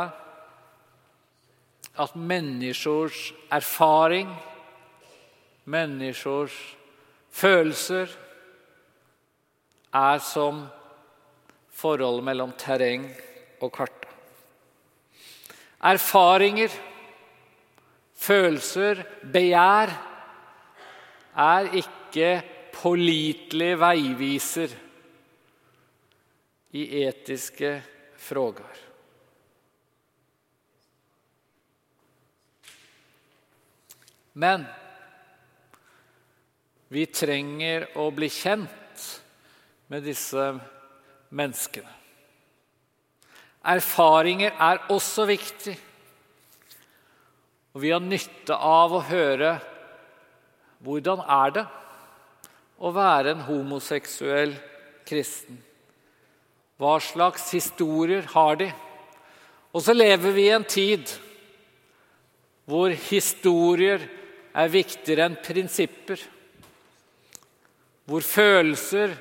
at 1.97 2.17
menneskers 2.17 3.33
erfaring, 3.53 4.33
menneskers 5.69 6.57
følelser, 7.37 8.11
er 9.97 10.19
som 10.25 10.65
forholdet 11.77 12.25
mellom 12.25 12.53
terreng 12.59 13.07
og 13.61 13.73
kart. 13.77 14.07
Erfaringer, 15.87 16.73
følelser, 18.17 19.03
begjær 19.33 19.93
er 21.37 21.71
ikke 21.81 22.31
pålitelige 22.75 23.79
veiviser 23.81 24.73
i 26.77 26.85
etiske 27.05 27.77
frågar. 28.21 28.83
Men 34.37 34.67
vi 36.89 37.07
trenger 37.11 37.89
å 37.99 38.09
bli 38.15 38.29
kjent 38.31 39.07
med 39.91 40.05
disse 40.07 40.51
menneskene. 41.35 41.93
Erfaringer 43.67 44.55
er 44.63 44.85
også 44.95 45.27
viktig. 45.27 45.75
Og 47.75 47.83
vi 47.83 47.91
har 47.91 48.05
nytte 48.05 48.55
av 48.55 48.95
å 48.95 49.03
høre 49.09 49.57
hvordan 50.87 51.23
er 51.27 51.55
det 51.57 51.65
å 52.79 52.93
være 52.95 53.35
en 53.35 53.45
homoseksuell 53.49 54.55
kristen. 55.09 55.59
Hva 56.77 56.99
slags 57.03 57.49
historier 57.57 58.29
har 58.35 58.59
de? 58.61 58.71
Og 59.75 59.83
så 59.85 59.97
lever 59.97 60.37
vi 60.37 60.47
i 60.47 60.55
en 60.55 60.65
tid 60.69 61.11
hvor 62.67 62.93
historier 63.11 64.03
er 64.57 64.73
viktigere 64.73 65.29
enn 65.29 65.39
prinsipper. 65.43 66.21
Hvor 68.07 68.23
følelser 68.23 69.17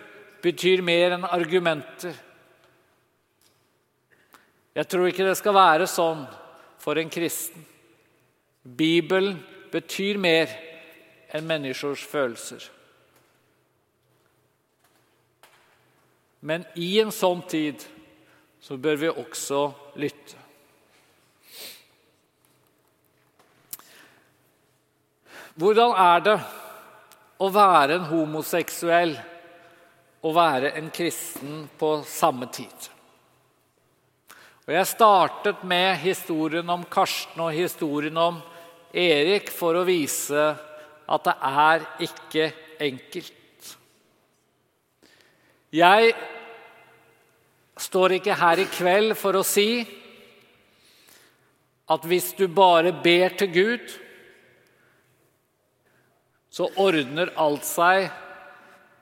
betyr 0.45 0.83
mer 0.85 1.15
enn 1.15 1.25
argumenter. 1.25 2.13
Jeg 4.75 4.87
tror 4.91 5.09
ikke 5.09 5.25
det 5.25 5.37
skal 5.39 5.55
være 5.55 5.87
sånn 5.89 6.25
for 6.83 6.99
en 7.01 7.09
kristen. 7.09 7.63
Bibelen 8.61 9.39
betyr 9.73 10.19
mer 10.21 10.51
enn 11.33 11.47
menneskers 11.47 12.03
følelser. 12.05 12.65
Men 16.45 16.65
i 16.77 16.99
en 17.01 17.13
sånn 17.13 17.41
tid 17.49 17.81
så 18.61 18.77
bør 18.77 18.99
vi 19.01 19.09
også 19.09 19.61
lytte. 20.01 20.41
Hvordan 25.55 25.95
er 25.95 26.21
det 26.25 26.35
å 27.41 27.49
være 27.51 27.97
en 27.99 28.09
homoseksuell 28.09 29.15
og 30.25 30.35
være 30.35 30.73
en 30.79 30.89
kristen 30.93 31.65
på 31.77 31.97
samme 32.07 32.47
tid. 32.53 32.91
Og 34.65 34.73
Jeg 34.73 34.89
startet 34.89 35.63
med 35.67 35.99
historien 36.01 36.69
om 36.73 36.85
Karsten 36.89 37.43
og 37.45 37.53
historien 37.53 38.17
om 38.17 38.39
Erik 38.95 39.51
for 39.53 39.77
å 39.77 39.85
vise 39.85 40.45
at 41.05 41.27
det 41.27 41.35
er 41.45 41.85
ikke 42.07 42.47
enkelt. 42.81 43.75
Jeg 45.75 46.15
står 47.77 48.15
ikke 48.17 48.39
her 48.39 48.63
i 48.63 48.67
kveld 48.71 49.13
for 49.19 49.37
å 49.37 49.45
si 49.45 49.83
at 51.91 52.07
hvis 52.09 52.31
du 52.39 52.47
bare 52.49 52.95
ber 53.03 53.35
til 53.37 53.51
Gud, 53.53 53.91
så 56.55 56.69
ordner 56.79 57.33
alt 57.35 57.65
seg 57.67 58.05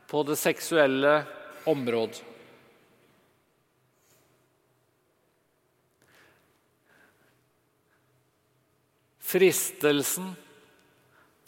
på 0.10 0.24
det 0.26 0.40
seksuelle 0.42 1.20
området. 1.70 2.24
Fristelsen, 9.34 10.32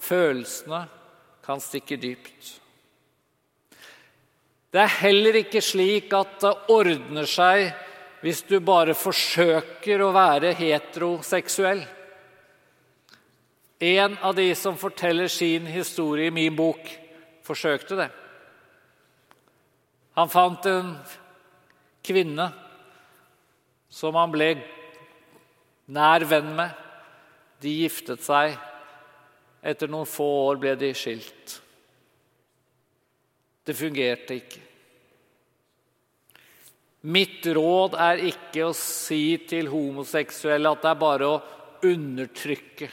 følelsene, 0.02 0.84
kan 1.46 1.62
stikke 1.62 1.98
dypt. 2.02 2.54
Det 4.74 4.82
er 4.82 4.96
heller 5.00 5.42
ikke 5.42 5.62
slik 5.62 6.14
at 6.18 6.38
det 6.42 6.54
ordner 6.74 7.30
seg 7.30 7.72
hvis 8.22 8.46
du 8.50 8.60
bare 8.66 8.94
forsøker 8.98 10.02
å 10.06 10.14
være 10.14 10.54
heteroseksuell. 10.58 11.86
En 13.80 14.18
av 14.18 14.36
de 14.36 14.56
som 14.56 14.78
forteller 14.78 15.28
sin 15.28 15.66
historie 15.68 16.28
i 16.28 16.32
min 16.34 16.56
bok, 16.56 16.88
forsøkte 17.44 17.98
det. 18.00 18.08
Han 20.16 20.32
fant 20.32 20.66
en 20.72 20.94
kvinne 22.06 22.48
som 23.92 24.16
han 24.16 24.32
ble 24.32 24.54
nær 25.92 26.24
venn 26.30 26.54
med. 26.56 26.72
De 27.60 27.74
giftet 27.84 28.24
seg. 28.24 28.56
Etter 29.66 29.92
noen 29.92 30.08
få 30.08 30.28
år 30.48 30.62
ble 30.62 30.76
de 30.80 30.94
skilt. 30.96 31.60
Det 33.66 33.76
fungerte 33.76 34.40
ikke. 34.40 34.62
Mitt 37.06 37.46
råd 37.54 37.98
er 38.02 38.24
ikke 38.32 38.70
å 38.70 38.76
si 38.78 39.38
til 39.46 39.68
homoseksuelle 39.70 40.72
at 40.72 40.86
det 40.86 40.92
er 40.94 41.02
bare 41.02 41.28
å 41.30 41.42
undertrykke 41.86 42.88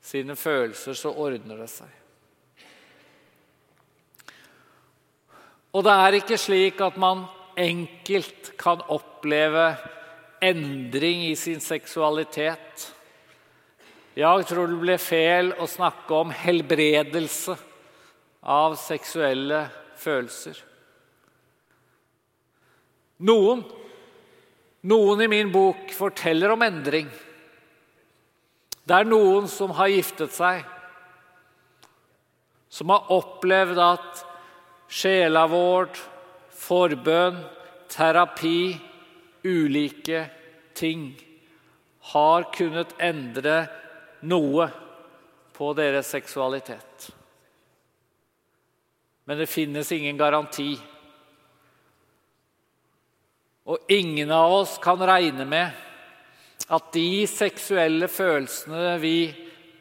sine 0.00 0.36
følelser, 0.36 0.96
så 0.96 1.12
ordner 1.12 1.60
det 1.60 1.70
seg. 1.72 1.96
Og 5.70 5.84
det 5.86 5.94
er 5.94 6.16
ikke 6.18 6.38
slik 6.40 6.80
at 6.82 6.96
man 6.98 7.26
enkelt 7.60 8.54
kan 8.58 8.80
oppleve 8.90 9.74
endring 10.42 11.28
i 11.28 11.36
sin 11.38 11.60
seksualitet. 11.62 12.88
Jeg 14.18 14.46
tror 14.48 14.66
det 14.66 14.80
blir 14.80 15.02
feil 15.02 15.52
å 15.60 15.68
snakke 15.70 16.16
om 16.16 16.32
helbredelse 16.34 17.54
av 18.42 18.74
seksuelle 18.80 19.62
følelser. 20.00 20.58
Noen, 23.20 23.62
noen 24.88 25.22
i 25.22 25.28
min 25.28 25.52
bok 25.52 25.92
forteller 25.92 26.54
om 26.54 26.64
endring. 26.64 27.10
Det 28.90 28.96
er 28.98 29.06
noen 29.06 29.44
som 29.46 29.70
har 29.78 29.86
giftet 29.86 30.32
seg, 30.34 30.64
som 32.66 32.90
har 32.90 33.10
opplevd 33.14 33.78
at 33.78 34.22
sjelavård, 34.90 35.94
forbønn, 36.58 37.38
terapi, 37.90 38.74
ulike 39.46 40.24
ting 40.74 41.12
har 42.10 42.48
kunnet 42.50 42.96
endre 42.98 43.60
noe 44.26 44.66
på 45.54 45.70
deres 45.78 46.10
seksualitet. 46.10 47.12
Men 49.30 49.38
det 49.38 49.46
finnes 49.46 49.92
ingen 49.94 50.18
garanti. 50.18 50.72
Og 53.70 53.94
ingen 53.94 54.34
av 54.34 54.50
oss 54.64 54.74
kan 54.82 54.98
regne 54.98 55.46
med 55.46 55.86
at 56.70 56.92
de 56.94 57.26
seksuelle 57.26 58.06
følelsene 58.06 58.94
vi 59.02 59.14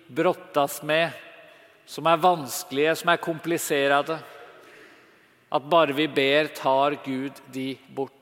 brottas 0.10 0.80
med, 0.82 1.14
som 1.86 2.08
er 2.10 2.22
vanskelige, 2.22 2.96
som 2.98 3.12
er 3.14 3.22
kompliserte, 3.22 4.18
at 5.50 5.70
bare 5.70 5.94
vi 5.98 6.08
ber, 6.10 6.50
tar 6.58 6.98
Gud 7.06 7.38
de 7.54 7.72
bort. 7.94 8.16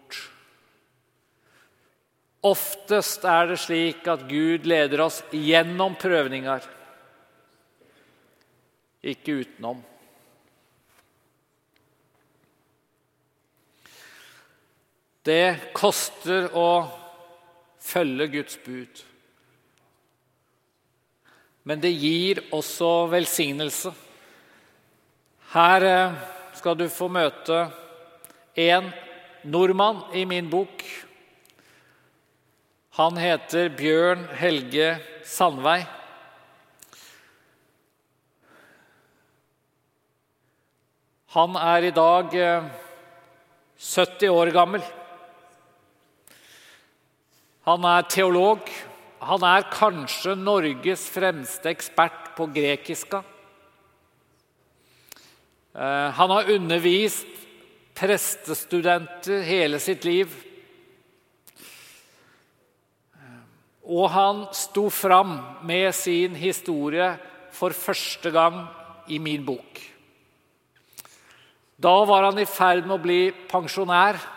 Oftest 2.47 3.23
er 3.27 3.49
det 3.51 3.59
slik 3.63 4.07
at 4.07 4.27
Gud 4.27 4.67
leder 4.67 5.03
oss 5.07 5.21
gjennom 5.31 5.95
prøvninger, 5.99 6.67
ikke 9.07 9.41
utenom. 9.41 9.79
Det 15.27 15.73
koster 15.75 16.47
å 16.55 16.69
følge 17.87 18.27
Guds 18.35 18.57
bud. 18.65 19.03
Men 21.67 21.81
det 21.83 21.91
gir 21.99 22.41
også 22.55 23.07
velsignelse. 23.11 23.91
Her 25.51 25.83
eh, 25.87 26.15
skal 26.55 26.77
du 26.79 26.87
få 26.91 27.09
møte 27.11 27.65
en 28.57 28.89
nordmann 29.47 30.01
i 30.15 30.25
min 30.27 30.49
bok. 30.51 30.83
Han 32.97 33.19
heter 33.19 33.69
Bjørn 33.77 34.25
Helge 34.39 34.95
Sandvei. 35.27 35.81
Han 41.35 41.59
er 41.59 41.89
i 41.89 41.91
dag 41.93 42.31
70 43.77 44.23
eh, 44.23 44.33
år 44.33 44.55
gammel. 44.55 44.87
Han 47.67 47.83
er 47.83 48.05
teolog. 48.07 48.69
Han 49.27 49.43
er 49.43 49.65
kanskje 49.67 50.37
Norges 50.39 51.01
fremste 51.11 51.67
ekspert 51.73 52.29
på 52.37 52.45
grekiska. 52.55 53.19
Eh, 55.75 56.09
han 56.15 56.31
har 56.31 56.51
undervist 56.53 57.27
prestestudenter 57.97 59.43
hele 59.43 59.81
sitt 59.83 60.07
liv. 60.07 60.31
Og 63.83 64.07
han 64.15 64.45
sto 64.55 64.87
fram 64.91 65.35
med 65.67 65.91
sin 65.95 66.39
historie 66.39 67.09
for 67.51 67.75
første 67.75 68.31
gang 68.31 68.63
i 69.11 69.19
min 69.19 69.43
bok. 69.43 69.83
Da 71.77 71.93
var 72.07 72.29
han 72.29 72.39
i 72.39 72.47
ferd 72.47 72.87
med 72.87 72.95
å 72.95 73.03
bli 73.03 73.21
pensjonær. 73.51 74.36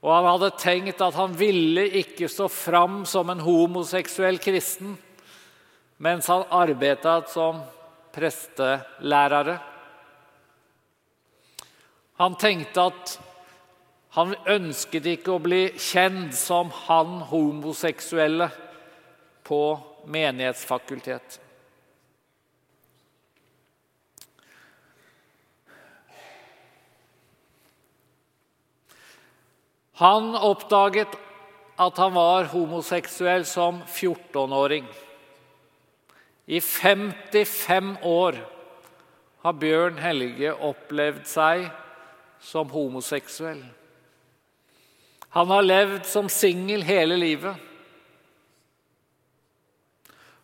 Og 0.00 0.12
han 0.14 0.28
hadde 0.30 0.50
tenkt 0.60 1.02
at 1.04 1.16
han 1.18 1.34
ville 1.36 1.84
ikke 2.00 2.28
stå 2.32 2.48
fram 2.52 3.02
som 3.08 3.30
en 3.32 3.42
homoseksuell 3.44 4.40
kristen 4.42 4.96
mens 6.00 6.30
han 6.32 6.46
arbeidet 6.56 7.28
som 7.28 7.58
prestelærere. 8.14 9.58
Han 12.16 12.38
tenkte 12.40 12.86
at 12.88 13.12
han 14.16 14.32
ønsket 14.48 15.10
ikke 15.12 15.34
å 15.36 15.42
bli 15.44 15.60
kjent 15.76 16.32
som 16.34 16.72
han 16.88 17.20
homoseksuelle 17.28 18.48
på 19.44 19.60
menighetsfakultet. 20.10 21.36
Han 30.00 30.32
oppdaget 30.32 31.12
at 31.80 31.98
han 32.00 32.14
var 32.16 32.48
homoseksuell 32.52 33.44
som 33.48 33.82
14-åring. 33.84 34.86
I 36.48 36.60
55 36.60 37.96
år 38.08 38.38
har 39.44 39.58
Bjørn 39.60 40.00
Helge 40.00 40.54
opplevd 40.56 41.26
seg 41.28 41.66
som 42.40 42.72
homoseksuell. 42.72 43.60
Han 45.36 45.52
har 45.52 45.68
levd 45.68 46.08
som 46.08 46.32
singel 46.32 46.82
hele 46.84 47.20
livet. 47.20 47.54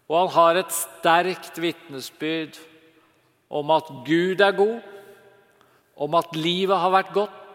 Og 0.07 0.21
han 0.21 0.35
har 0.37 0.61
et 0.61 0.77
sterkt 0.77 1.59
vitnesbyrd 1.59 2.61
om 3.49 3.73
at 3.75 3.89
Gud 4.07 4.45
er 4.45 4.55
god, 4.55 4.79
om 5.97 6.15
at 6.21 6.37
livet 6.37 6.79
har 6.79 6.93
vært 6.93 7.13
godt, 7.17 7.46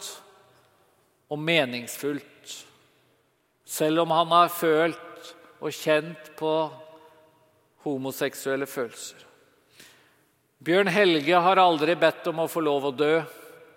og 1.32 1.40
meningsfullt. 1.40 2.56
Selv 3.66 4.04
om 4.04 4.12
han 4.12 4.34
har 4.36 4.52
følt 4.52 5.34
og 5.62 5.72
kjent 5.72 6.34
på 6.40 6.54
homoseksuelle 7.86 8.68
følelser. 8.68 9.28
Bjørn 10.62 10.92
Helge 10.94 11.40
har 11.42 11.62
aldri 11.62 11.96
bedt 11.98 12.28
om 12.30 12.44
å 12.44 12.50
få 12.52 12.62
lov 12.62 12.90
å 12.90 12.94
dø 12.94 13.14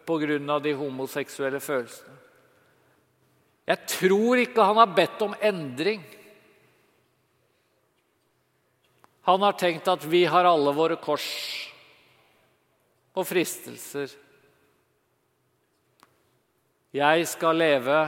pga. 0.04 0.58
de 0.60 0.74
homoseksuelle 0.76 1.60
følelsene. 1.60 2.18
Jeg 3.64 3.78
tror 3.88 4.38
ikke 4.42 4.64
han 4.64 4.76
har 4.76 4.92
bedt 4.92 5.22
om 5.22 5.34
endring. 5.40 6.02
Han 9.24 9.40
har 9.40 9.52
tenkt 9.52 9.88
at 9.88 10.04
vi 10.04 10.26
har 10.28 10.44
alle 10.44 10.74
våre 10.76 10.96
kors 11.00 11.30
og 13.14 13.24
fristelser 13.24 14.12
jeg 16.94 17.26
skal 17.26 17.58
leve 17.58 17.98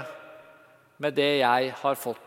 med 1.03 1.17
det 1.17 1.33
jeg 1.41 1.73
har 1.81 1.99
fått. 1.99 2.23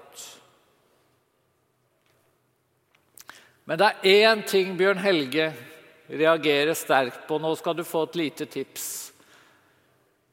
Men 3.70 3.80
det 3.80 3.88
er 3.88 4.26
én 4.26 4.42
ting 4.50 4.74
Bjørn 4.78 5.00
Helge 5.00 5.52
reagerer 6.10 6.74
sterkt 6.76 7.28
på. 7.30 7.38
Nå 7.38 7.54
skal 7.56 7.78
du 7.78 7.86
få 7.86 8.08
et 8.08 8.18
lite 8.18 8.48
tips. 8.50 8.88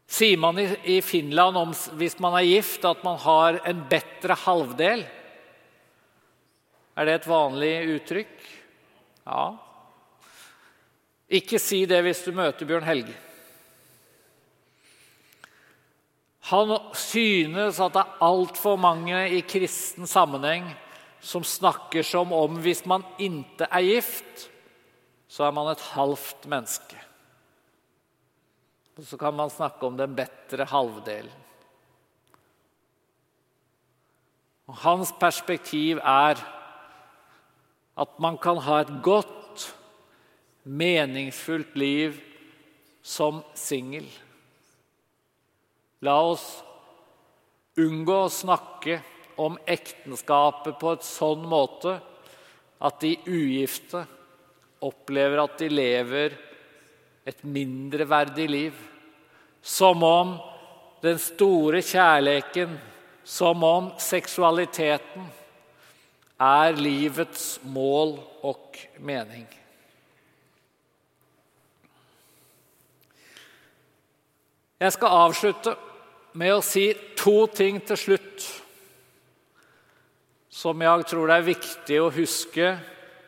Sier 0.07 0.41
man 0.41 0.59
i 0.59 1.01
Finland 1.05 1.59
om, 1.61 1.75
hvis 2.01 2.17
man 2.23 2.39
er 2.39 2.47
gift, 2.49 2.85
at 2.89 3.03
man 3.05 3.19
har 3.21 3.61
en 3.69 3.85
bedre 3.91 4.39
halvdel? 4.47 5.05
Er 6.97 7.07
det 7.07 7.19
et 7.19 7.29
vanlig 7.29 7.75
uttrykk? 7.99 8.35
Ja. 9.27 9.47
Ikke 11.39 11.61
si 11.61 11.83
det 11.91 12.01
hvis 12.07 12.25
du 12.25 12.33
møter 12.33 12.67
Bjørn 12.67 12.87
Helge. 12.89 13.15
Han 16.47 16.77
synes 16.95 17.81
at 17.83 17.95
det 17.97 18.03
er 18.03 18.19
altfor 18.23 18.77
mange 18.79 19.19
i 19.35 19.41
kristen 19.43 20.07
sammenheng 20.07 20.69
som 21.21 21.43
snakker 21.43 22.07
som 22.07 22.31
om 22.35 22.61
hvis 22.63 22.85
man 22.87 23.03
ikke 23.19 23.67
er 23.67 23.83
gift, 23.83 24.47
så 25.27 25.49
er 25.49 25.55
man 25.55 25.73
et 25.73 25.83
halvt 25.97 26.47
menneske. 26.47 27.01
Og 28.97 29.05
så 29.05 29.19
kan 29.21 29.35
man 29.35 29.51
snakke 29.51 29.87
om 29.87 29.97
den 29.99 30.15
bedre 30.17 30.65
halvdelen. 30.71 31.43
Og 34.67 34.79
hans 34.83 35.13
perspektiv 35.21 35.99
er 36.03 36.41
at 37.97 38.21
man 38.21 38.39
kan 38.39 38.59
ha 38.61 38.81
et 38.83 38.93
godt, 39.03 39.73
meningsfullt 40.65 41.77
liv 41.79 42.17
som 43.03 43.43
singel. 43.55 44.09
La 46.05 46.17
oss 46.21 46.45
unngå 47.81 48.17
å 48.25 48.33
snakke 48.33 48.99
om 49.41 49.57
ekteskapet 49.69 50.77
på 50.81 50.93
et 50.97 51.07
sånn 51.07 51.45
måte 51.49 51.97
at 52.85 53.01
de 53.01 53.15
ugifte 53.25 54.03
opplever 54.85 55.41
at 55.41 55.57
de 55.61 55.71
lever 55.73 56.37
et 57.27 57.41
mindreverdig 57.45 58.49
liv. 58.51 58.77
Som 59.63 60.05
om 60.07 60.37
den 61.03 61.19
store 61.21 61.81
kjærligheten, 61.83 62.77
som 63.27 63.65
om 63.67 63.91
seksualiteten, 63.99 65.27
er 66.37 66.77
livets 66.77 67.57
mål 67.65 68.19
og 68.45 68.77
mening. 69.01 69.47
Jeg 74.77 74.93
skal 74.93 75.21
avslutte 75.25 75.73
med 76.37 76.53
å 76.53 76.65
si 76.65 76.91
to 77.17 77.47
ting 77.49 77.81
til 77.87 77.97
slutt 77.97 78.47
som 80.57 80.81
jeg 80.81 81.07
tror 81.11 81.29
det 81.29 81.37
er 81.37 81.49
viktig 81.51 81.97
å 82.01 82.13
huske 82.13 82.69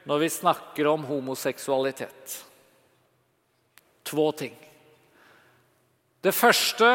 når 0.08 0.22
vi 0.22 0.28
snakker 0.32 0.88
om 0.88 1.04
homoseksualitet. 1.08 2.36
To 4.08 4.30
ting. 4.32 4.54
Det 6.24 6.32
første 6.32 6.88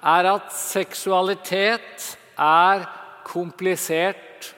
er 0.00 0.30
at 0.32 0.50
seksualitet 0.56 2.08
er 2.34 2.82
komplisert, 3.26 4.50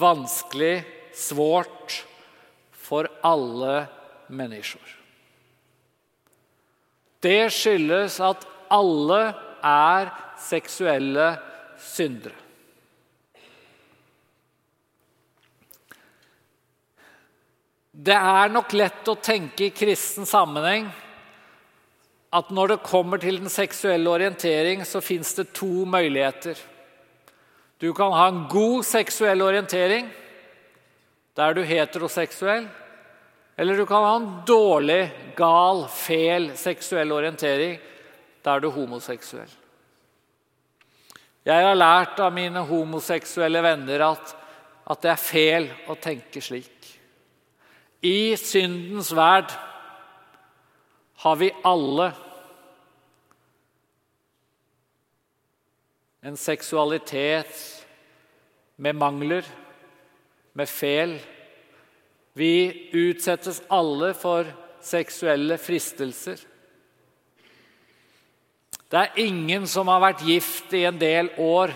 vanskelig, 0.00 0.80
svårt 1.12 2.00
for 2.72 3.10
alle 3.20 3.84
mennesker. 4.32 4.99
Det 7.20 7.50
skyldes 7.52 8.16
at 8.24 8.46
alle 8.72 9.20
er 9.66 10.12
seksuelle 10.40 11.34
syndere. 11.80 12.36
Det 18.00 18.16
er 18.16 18.48
nok 18.48 18.72
lett 18.72 19.08
å 19.12 19.18
tenke 19.20 19.66
i 19.66 19.74
kristen 19.76 20.24
sammenheng 20.24 20.86
at 22.32 22.52
når 22.54 22.72
det 22.72 22.86
kommer 22.86 23.20
til 23.20 23.40
den 23.42 23.50
seksuelle 23.52 24.08
orientering, 24.08 24.86
så 24.86 25.02
fins 25.04 25.34
det 25.36 25.50
to 25.52 25.84
muligheter. 25.84 26.56
Du 27.82 27.90
kan 27.96 28.14
ha 28.14 28.28
en 28.30 28.44
god 28.48 28.86
seksuell 28.86 29.42
orientering, 29.42 30.08
du 31.34 31.42
er 31.42 31.64
heteroseksuell. 31.64 32.68
Eller 33.60 33.76
du 33.76 33.84
kan 33.86 34.04
ha 34.04 34.16
en 34.16 34.28
dårlig, 34.48 35.10
gal, 35.36 35.82
fel 35.92 36.46
seksuell 36.56 37.12
orientering, 37.12 37.78
Da 38.40 38.54
er 38.56 38.62
du 38.64 38.70
homoseksuell. 38.72 39.50
Jeg 41.44 41.64
har 41.66 41.76
lært 41.76 42.22
av 42.24 42.32
mine 42.32 42.62
homoseksuelle 42.64 43.60
venner 43.60 44.00
at, 44.06 44.30
at 44.88 45.02
det 45.04 45.10
er 45.12 45.20
fel 45.20 45.66
å 45.92 45.96
tenke 46.00 46.40
slik. 46.40 46.86
I 48.00 48.32
syndens 48.40 49.10
verd 49.12 49.52
har 51.20 51.36
vi 51.36 51.50
alle 51.68 52.06
en 56.24 56.40
seksualitet 56.40 57.60
med 58.80 58.96
mangler, 58.96 59.44
med 60.56 60.68
fel. 60.68 61.18
Vi 62.40 62.88
utsettes 62.96 63.60
alle 63.68 64.14
for 64.16 64.48
seksuelle 64.80 65.58
fristelser. 65.60 66.40
Det 68.88 68.96
er 68.98 69.20
ingen 69.22 69.66
som 69.68 69.90
har 69.92 70.00
vært 70.02 70.24
gift 70.24 70.72
i 70.74 70.86
en 70.88 70.96
del 70.98 71.28
år, 71.36 71.74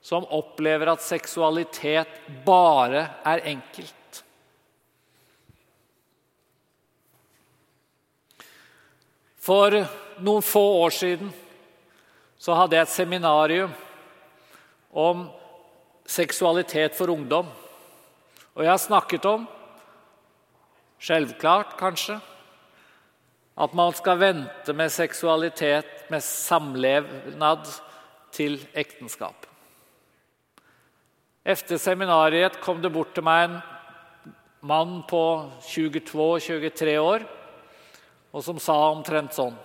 som 0.00 0.24
opplever 0.32 0.88
at 0.94 1.04
seksualitet 1.04 2.16
bare 2.46 3.04
er 3.28 3.44
enkelt. 3.52 4.22
For 9.40 9.76
noen 10.24 10.44
få 10.44 10.66
år 10.80 10.96
siden 11.02 11.30
så 12.40 12.56
hadde 12.56 12.80
jeg 12.80 12.88
et 12.88 12.96
seminarium 12.96 13.72
om 14.90 15.26
seksualitet 16.08 16.96
for 16.96 17.12
ungdom. 17.12 17.59
Og 18.56 18.64
jeg 18.64 18.72
har 18.72 18.82
snakket 18.82 19.26
om, 19.30 19.46
selvklart 21.00 21.76
kanskje, 21.80 22.18
at 23.60 23.76
man 23.76 23.92
skal 23.96 24.20
vente 24.20 24.74
med 24.76 24.92
seksualitet, 24.92 25.88
med 26.10 26.24
samlevnad, 26.24 27.68
til 28.30 28.60
ekteskap. 28.78 29.46
Etter 31.42 31.80
seminariet 31.82 32.60
kom 32.62 32.78
det 32.82 32.92
bort 32.94 33.10
til 33.16 33.24
meg 33.26 33.48
en 33.48 33.56
mann 34.70 35.00
på 35.10 35.22
22-23 35.66 36.94
år 37.00 37.24
og 38.30 38.44
som 38.44 38.60
sa 38.62 38.76
omtrent 38.92 39.34
sånn 39.34 39.56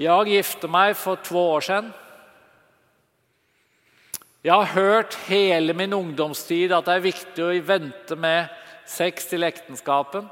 Jeg 0.00 0.32
gifte 0.32 0.70
meg 0.72 0.96
for 0.98 1.20
to 1.22 1.36
år 1.38 1.62
siden. 1.62 1.92
Jeg 4.42 4.54
har 4.58 4.74
hørt 4.74 5.14
hele 5.28 5.74
min 5.78 5.92
ungdomstid 5.94 6.72
at 6.74 6.88
det 6.88 6.94
er 6.96 7.04
viktig 7.04 7.42
å 7.46 7.52
vente 7.62 8.16
med 8.18 8.50
sex 8.90 9.28
til 9.30 9.46
ektenskapen. 9.46 10.26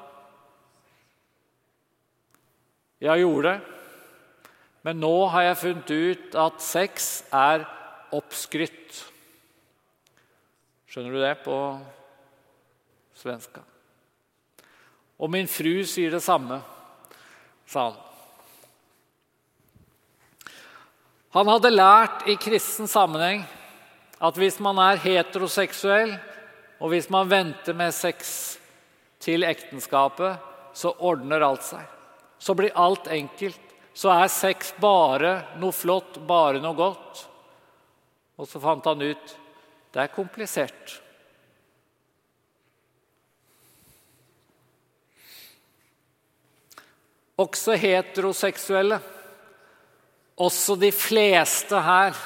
Jeg 3.01 3.23
gjorde 3.23 3.53
det, 3.53 3.61
men 4.83 4.99
nå 4.99 5.15
har 5.31 5.47
jeg 5.47 5.61
funnet 5.61 5.93
ut 5.95 6.35
at 6.43 6.59
sex 6.65 7.07
er 7.31 7.63
oppskrytt. 8.19 8.99
Skjønner 10.91 11.15
du 11.15 11.21
det 11.23 11.37
på 11.45 11.57
svenska? 13.15 13.63
Og 15.23 15.31
min 15.31 15.47
fru 15.47 15.85
sier 15.87 16.11
det 16.11 16.23
samme 16.25 16.59
sa 17.71 17.87
han. 17.93 18.07
Han 21.39 21.55
hadde 21.55 21.71
lært 21.71 22.27
i 22.27 22.35
kristen 22.43 22.91
sammenheng 22.91 23.47
at 24.21 24.37
hvis 24.37 24.59
man 24.61 24.79
er 24.83 25.01
heteroseksuell, 25.01 26.15
og 26.81 26.93
hvis 26.93 27.11
man 27.13 27.29
venter 27.29 27.77
med 27.77 27.95
sex 27.97 28.59
til 29.21 29.45
ekteskapet, 29.49 30.41
så 30.77 30.95
ordner 30.99 31.45
alt 31.45 31.65
seg. 31.67 31.85
Så 32.41 32.55
blir 32.57 32.77
alt 32.79 33.11
enkelt. 33.13 33.61
Så 33.93 34.13
er 34.13 34.31
sex 34.33 34.73
bare 34.81 35.59
noe 35.61 35.75
flott, 35.77 36.21
bare 36.25 36.61
noe 36.63 36.77
godt. 36.77 37.27
Og 38.41 38.49
så 38.49 38.63
fant 38.63 38.87
han 38.89 39.03
ut 39.03 39.37
det 39.91 40.05
er 40.05 40.13
komplisert. 40.15 41.01
også 47.41 47.77
heteroseksuelle, 47.79 49.01
også 50.41 50.77
de 50.81 50.91
fleste 50.93 51.81
her, 51.85 52.17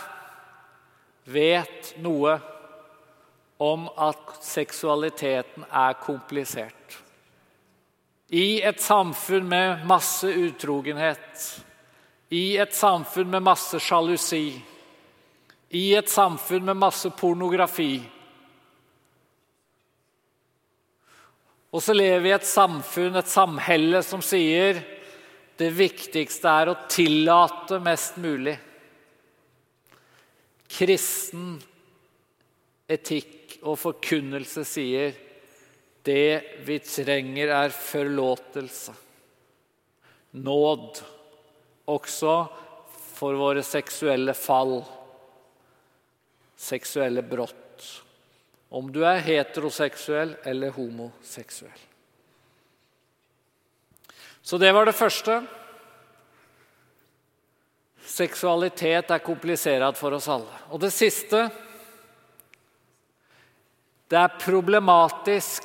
vet 1.25 1.95
noe 2.05 2.39
om 3.63 3.87
at 3.97 4.37
seksualiteten 4.45 5.65
er 5.71 5.97
komplisert. 6.03 6.99
I 8.35 8.63
et 8.67 8.81
samfunn 8.83 9.47
med 9.49 9.85
masse 9.87 10.29
utrogenhet, 10.29 11.45
i 12.35 12.57
et 12.59 12.75
samfunn 12.75 13.31
med 13.31 13.45
masse 13.47 13.79
sjalusi, 13.81 14.49
i 15.75 15.85
et 15.95 16.11
samfunn 16.11 16.65
med 16.67 16.79
masse 16.81 17.11
pornografi. 17.15 18.03
Og 21.75 21.83
så 21.83 21.95
lever 21.95 22.23
vi 22.23 22.31
i 22.31 22.37
et 22.37 22.47
samfunn, 22.47 23.17
et 23.19 23.31
samhelle, 23.31 24.03
som 24.07 24.23
sier 24.23 24.79
det 25.59 25.71
viktigste 25.75 26.51
er 26.51 26.71
å 26.71 26.79
tillate 26.91 27.81
mest 27.83 28.19
mulig. 28.23 28.57
Kristen 30.75 31.55
etikk 32.91 33.61
og 33.63 33.79
forkunnelse 33.81 34.65
sier 34.67 35.15
det 36.05 36.65
vi 36.67 36.77
trenger, 36.85 37.49
er 37.49 37.73
forlåtelse. 37.73 38.93
Nåd. 40.45 41.01
Også 41.89 42.35
for 43.15 43.39
våre 43.39 43.63
seksuelle 43.65 44.35
fall. 44.37 44.83
Seksuelle 46.61 47.25
brott. 47.25 47.89
Om 48.75 48.91
du 48.93 49.01
er 49.07 49.23
heteroseksuell 49.25 50.37
eller 50.45 50.75
homoseksuell. 50.77 51.83
Så 54.45 54.59
det 54.61 54.75
var 54.77 54.85
det 54.85 54.97
første. 54.99 55.39
Seksualitet 58.05 59.11
er 59.11 59.25
komplisert 59.25 59.97
for 59.97 60.17
oss 60.17 60.29
alle. 60.29 60.61
Og 60.71 60.81
det 60.83 60.93
siste 60.93 61.49
Det 64.05 64.19
er 64.21 64.37
problematisk 64.39 65.65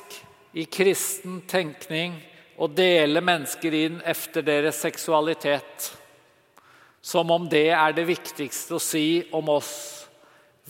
i 0.56 0.64
kristen 0.64 1.42
tenkning 1.46 2.16
å 2.58 2.66
dele 2.66 3.20
mennesker 3.22 3.74
inn 3.76 4.00
efter 4.04 4.42
deres 4.42 4.80
seksualitet. 4.80 5.90
Som 7.00 7.30
om 7.30 7.46
det 7.48 7.68
er 7.76 7.92
det 7.96 8.08
viktigste 8.08 8.76
å 8.76 8.82
si 8.82 9.22
om 9.36 9.52
oss. 9.52 9.74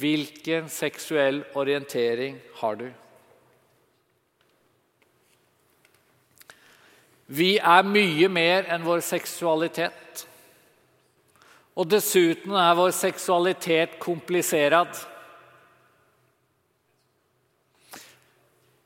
Hvilken 0.00 0.68
seksuell 0.70 1.42
orientering 1.58 2.38
har 2.60 2.76
du? 2.78 2.90
Vi 7.30 7.52
er 7.58 7.86
mye 7.86 8.28
mer 8.32 8.66
enn 8.74 8.82
vår 8.86 9.02
seksualitet. 9.06 10.26
Og 11.80 11.88
dessuten 11.88 12.52
er 12.60 12.74
vår 12.76 12.90
seksualitet 12.92 13.94
komplisert. 14.02 14.98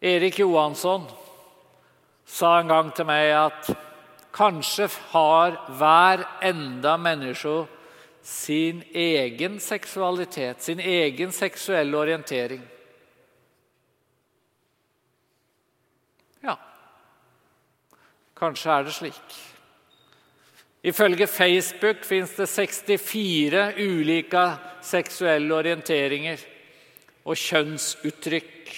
Erik 0.04 0.38
Johansson 0.38 1.08
sa 2.24 2.60
en 2.60 2.70
gang 2.70 2.92
til 2.94 3.08
meg 3.08 3.32
at 3.34 3.70
kanskje 4.34 4.86
har 5.10 5.56
hver 5.78 6.22
enda 6.44 6.92
menneske 7.00 7.64
sin 8.24 8.84
egen 8.94 9.58
seksualitet, 9.60 10.62
sin 10.62 10.78
egen 10.78 11.34
seksuelle 11.34 11.98
orientering. 11.98 12.62
Ja, 16.46 16.54
kanskje 18.38 18.70
er 18.78 18.86
det 18.86 18.94
slik. 19.00 19.36
Ifølge 20.84 21.26
Facebook 21.26 22.04
fins 22.04 22.34
det 22.36 22.44
64 22.50 23.62
ulike 23.80 24.42
seksuelle 24.84 25.54
orienteringer 25.56 26.42
og 27.24 27.40
kjønnsuttrykk. 27.40 28.74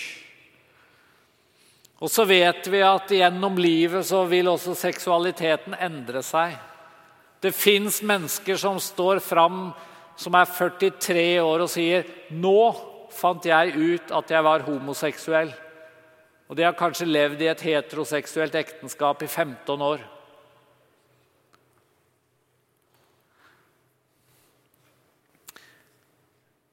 Og 1.99 2.13
så 2.13 2.27
vet 2.29 2.69
vi 2.71 2.85
at 2.87 3.11
gjennom 3.11 3.59
livet 3.59 4.07
så 4.07 4.23
vil 4.31 4.53
også 4.53 4.77
seksualiteten 4.79 5.75
endre 5.83 6.23
seg. 6.23 6.55
Det 7.43 7.51
fins 7.57 7.99
mennesker 8.07 8.59
som 8.61 8.79
står 8.79 9.19
fram 9.25 9.73
som 10.17 10.37
er 10.39 10.47
43 10.47 11.43
år 11.43 11.67
og 11.67 11.71
sier 11.71 12.05
'Nå 12.31 12.61
fant 13.11 13.45
jeg 13.45 13.75
ut 13.75 14.13
at 14.13 14.31
jeg 14.31 14.45
var 14.45 14.61
homoseksuell'. 14.61 15.55
Og 16.49 16.57
de 16.57 16.63
har 16.63 16.73
kanskje 16.73 17.11
levd 17.11 17.43
i 17.43 17.49
et 17.51 17.61
heteroseksuelt 17.61 18.55
ekteskap 18.55 19.23
i 19.23 19.27
15 19.27 19.83
år. 19.83 20.16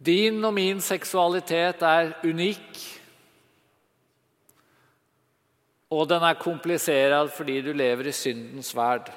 Din 0.05 0.43
og 0.43 0.53
min 0.53 0.81
seksualitet 0.83 1.83
er 1.85 2.13
unik. 2.27 2.79
Og 5.93 6.09
den 6.09 6.25
er 6.25 6.39
komplisert 6.41 7.31
fordi 7.31 7.61
du 7.61 7.71
lever 7.71 8.09
i 8.09 8.15
syndens 8.15 8.73
verd. 8.75 9.11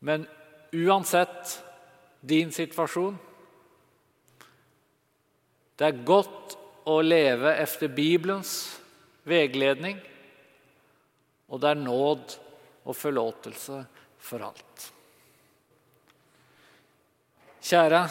Men 0.00 0.26
uansett 0.74 1.62
din 2.20 2.52
situasjon 2.52 3.18
Det 5.76 5.84
er 5.86 6.04
godt 6.08 6.56
å 6.88 7.00
leve 7.04 7.50
efter 7.60 7.90
Bibelens 7.92 8.80
veiledning, 9.28 9.98
og 11.52 11.60
det 11.60 11.68
er 11.68 11.82
nåd 11.82 12.36
og 12.86 12.96
forlåtelse 12.96 13.82
for 14.16 14.46
alt. 14.46 14.86
Kjære 17.66 18.04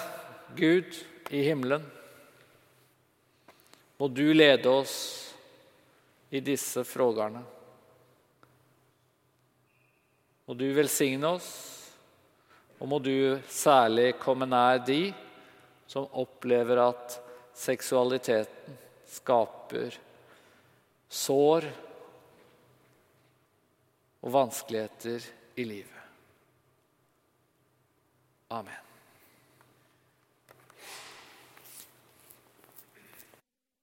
Gud 0.58 0.98
i 1.32 1.46
himmelen. 1.46 1.84
Må 3.96 4.10
du 4.12 4.26
lede 4.36 4.68
oss 4.68 4.96
i 6.28 6.42
disse 6.44 6.84
frågerne. 6.84 7.40
Må 10.46 10.58
du 10.60 10.66
velsigne 10.76 11.32
oss, 11.38 11.48
og 12.82 12.92
må 12.92 13.00
du 13.00 13.40
særlig 13.48 14.12
komme 14.20 14.44
nær 14.50 14.84
de 14.84 15.14
som 15.88 16.12
opplever 16.12 16.84
at 16.84 17.20
seksualiteten 17.56 18.76
skaper 19.16 19.96
sår 21.08 21.70
og 24.20 24.34
vanskeligheter 24.36 25.30
i 25.56 25.64
livet. 25.64 26.02
Amen. 28.52 28.85